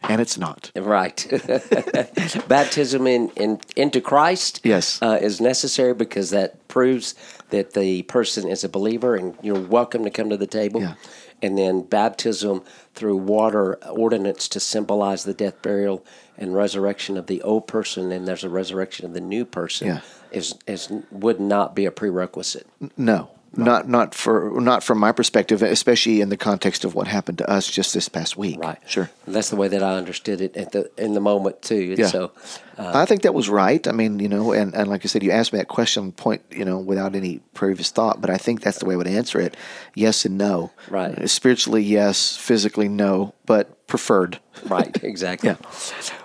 and 0.02 0.20
it's 0.20 0.38
not. 0.38 0.70
Right. 0.76 1.26
Baptism 2.48 3.06
in, 3.06 3.30
in 3.36 3.60
into 3.76 4.00
Christ 4.00 4.60
Yes. 4.64 5.00
uh, 5.02 5.18
is 5.20 5.40
necessary 5.40 5.94
because 5.94 6.30
that 6.30 6.66
proves 6.68 7.14
that 7.50 7.74
the 7.74 8.02
person 8.04 8.48
is 8.48 8.64
a 8.64 8.68
believer 8.68 9.14
and 9.14 9.34
you're 9.42 9.60
welcome 9.60 10.04
to 10.04 10.10
come 10.10 10.30
to 10.30 10.36
the 10.36 10.46
table. 10.46 10.80
Yeah. 10.80 10.94
And 11.42 11.58
then 11.58 11.82
baptism 11.82 12.62
through 12.94 13.16
water 13.16 13.74
ordinance 13.86 14.48
to 14.48 14.60
symbolize 14.60 15.24
the 15.24 15.34
death, 15.34 15.60
burial, 15.60 16.04
and 16.38 16.54
resurrection 16.54 17.16
of 17.16 17.26
the 17.26 17.42
old 17.42 17.66
person, 17.66 18.12
and 18.12 18.26
there's 18.28 18.44
a 18.44 18.48
resurrection 18.48 19.06
of 19.06 19.12
the 19.12 19.20
new 19.20 19.44
person. 19.44 19.88
Yeah. 19.88 20.00
Is, 20.30 20.54
is 20.66 20.88
would 21.10 21.40
not 21.40 21.74
be 21.74 21.84
a 21.84 21.90
prerequisite. 21.90 22.66
No. 22.96 23.30
Not 23.54 23.86
not 23.86 24.14
for 24.14 24.58
not 24.62 24.82
from 24.82 24.98
my 24.98 25.12
perspective, 25.12 25.60
especially 25.62 26.22
in 26.22 26.30
the 26.30 26.38
context 26.38 26.86
of 26.86 26.94
what 26.94 27.06
happened 27.06 27.36
to 27.38 27.50
us 27.50 27.70
just 27.70 27.92
this 27.92 28.08
past 28.08 28.34
week. 28.34 28.58
Right. 28.58 28.78
Sure. 28.86 29.10
That's 29.26 29.50
the 29.50 29.56
way 29.56 29.68
that 29.68 29.82
I 29.82 29.96
understood 29.96 30.40
it 30.40 30.56
at 30.56 30.72
the 30.72 30.90
in 30.96 31.12
the 31.12 31.20
moment 31.20 31.60
too. 31.60 31.88
And 31.90 31.98
Yeah. 31.98 32.06
so 32.06 32.32
I 32.78 33.04
think 33.04 33.22
that 33.22 33.34
was 33.34 33.48
right. 33.48 33.86
I 33.86 33.92
mean, 33.92 34.18
you 34.18 34.28
know, 34.28 34.52
and, 34.52 34.74
and 34.74 34.88
like 34.88 35.04
I 35.04 35.08
said, 35.08 35.22
you 35.22 35.30
asked 35.30 35.52
me 35.52 35.58
that 35.58 35.68
question 35.68 36.12
point, 36.12 36.42
you 36.50 36.64
know, 36.64 36.78
without 36.78 37.14
any 37.14 37.40
previous 37.54 37.90
thought, 37.90 38.20
but 38.20 38.30
I 38.30 38.36
think 38.36 38.62
that's 38.62 38.78
the 38.78 38.86
way 38.86 38.94
I 38.94 38.96
would 38.96 39.06
answer 39.06 39.40
it. 39.40 39.56
Yes 39.94 40.24
and 40.24 40.38
no. 40.38 40.72
Right. 40.88 41.18
Uh, 41.18 41.26
Spiritually, 41.26 41.82
yes. 41.82 42.36
Physically, 42.36 42.88
no, 42.88 43.34
but 43.46 43.86
preferred. 43.86 44.40
Right, 44.64 44.96
exactly. 45.04 45.50
Yeah. 45.50 45.56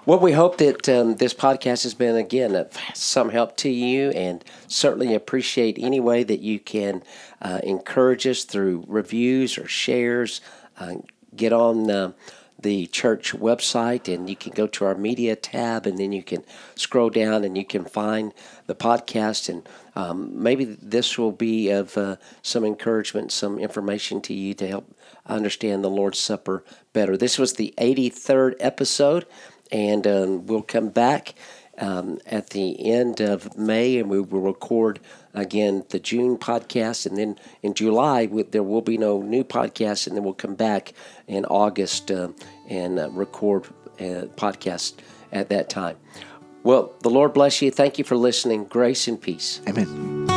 Well, 0.05 0.19
we 0.19 0.31
hope 0.31 0.57
that 0.57 0.87
um, 0.87 1.17
this 1.17 1.33
podcast 1.33 1.83
has 1.83 1.93
been, 1.93 2.15
again, 2.15 2.55
of 2.55 2.71
some 2.93 3.29
help 3.29 3.57
to 3.57 3.69
you 3.69 4.11
and 4.11 4.43
certainly 4.67 5.13
appreciate 5.13 5.77
any 5.79 5.99
way 5.99 6.23
that 6.23 6.39
you 6.39 6.59
can 6.59 7.03
uh, 7.41 7.59
encourage 7.63 8.25
us 8.25 8.43
through 8.45 8.85
reviews 8.87 9.57
or 9.57 9.67
shares. 9.67 10.41
Uh, 10.79 10.95
get 11.35 11.51
on 11.51 11.89
uh, 11.91 12.11
the 12.59 12.87
church 12.87 13.33
website 13.33 14.11
and 14.11 14.29
you 14.29 14.35
can 14.35 14.51
go 14.51 14.65
to 14.67 14.85
our 14.85 14.95
media 14.95 15.35
tab 15.35 15.85
and 15.85 15.97
then 15.97 16.11
you 16.11 16.23
can 16.23 16.43
scroll 16.75 17.09
down 17.09 17.43
and 17.43 17.57
you 17.57 17.65
can 17.65 17.85
find 17.85 18.33
the 18.65 18.75
podcast. 18.75 19.47
And 19.47 19.67
um, 19.95 20.41
maybe 20.41 20.65
this 20.65 21.17
will 21.17 21.31
be 21.31 21.69
of 21.69 21.97
uh, 21.97 22.15
some 22.41 22.65
encouragement 22.65 23.31
some 23.31 23.59
information 23.59 24.21
to 24.21 24.33
you 24.33 24.53
to 24.55 24.67
help 24.67 24.95
understand 25.25 25.83
the 25.83 25.89
lord's 25.89 26.19
supper 26.19 26.63
better. 26.93 27.17
This 27.17 27.37
was 27.37 27.53
the 27.53 27.73
83rd 27.77 28.55
episode 28.59 29.25
and 29.71 30.07
um, 30.07 30.45
we'll 30.45 30.61
come 30.61 30.89
back 30.89 31.35
um, 31.77 32.19
at 32.25 32.51
the 32.51 32.91
end 32.91 33.21
of 33.21 33.57
May, 33.57 33.97
and 33.97 34.09
we 34.09 34.19
will 34.19 34.41
record 34.41 34.99
again 35.33 35.85
the 35.89 35.99
June 35.99 36.37
podcast, 36.37 37.05
and 37.05 37.17
then 37.17 37.37
in 37.61 37.73
July 37.73 38.25
we, 38.25 38.43
there 38.43 38.63
will 38.63 38.81
be 38.81 38.97
no 38.97 39.21
new 39.21 39.43
podcast, 39.43 40.07
and 40.07 40.15
then 40.15 40.23
we'll 40.23 40.33
come 40.33 40.55
back 40.55 40.93
in 41.27 41.45
August 41.45 42.11
uh, 42.11 42.29
and 42.67 42.99
uh, 42.99 43.09
record 43.11 43.67
a 43.99 44.27
podcast 44.35 44.93
at 45.31 45.49
that 45.49 45.69
time. 45.69 45.97
Well, 46.63 46.93
the 47.01 47.09
Lord 47.09 47.33
bless 47.33 47.61
you. 47.61 47.71
Thank 47.71 47.97
you 47.97 48.03
for 48.03 48.17
listening. 48.17 48.65
Grace 48.65 49.07
and 49.07 49.21
peace. 49.21 49.61
Amen. 49.67 50.36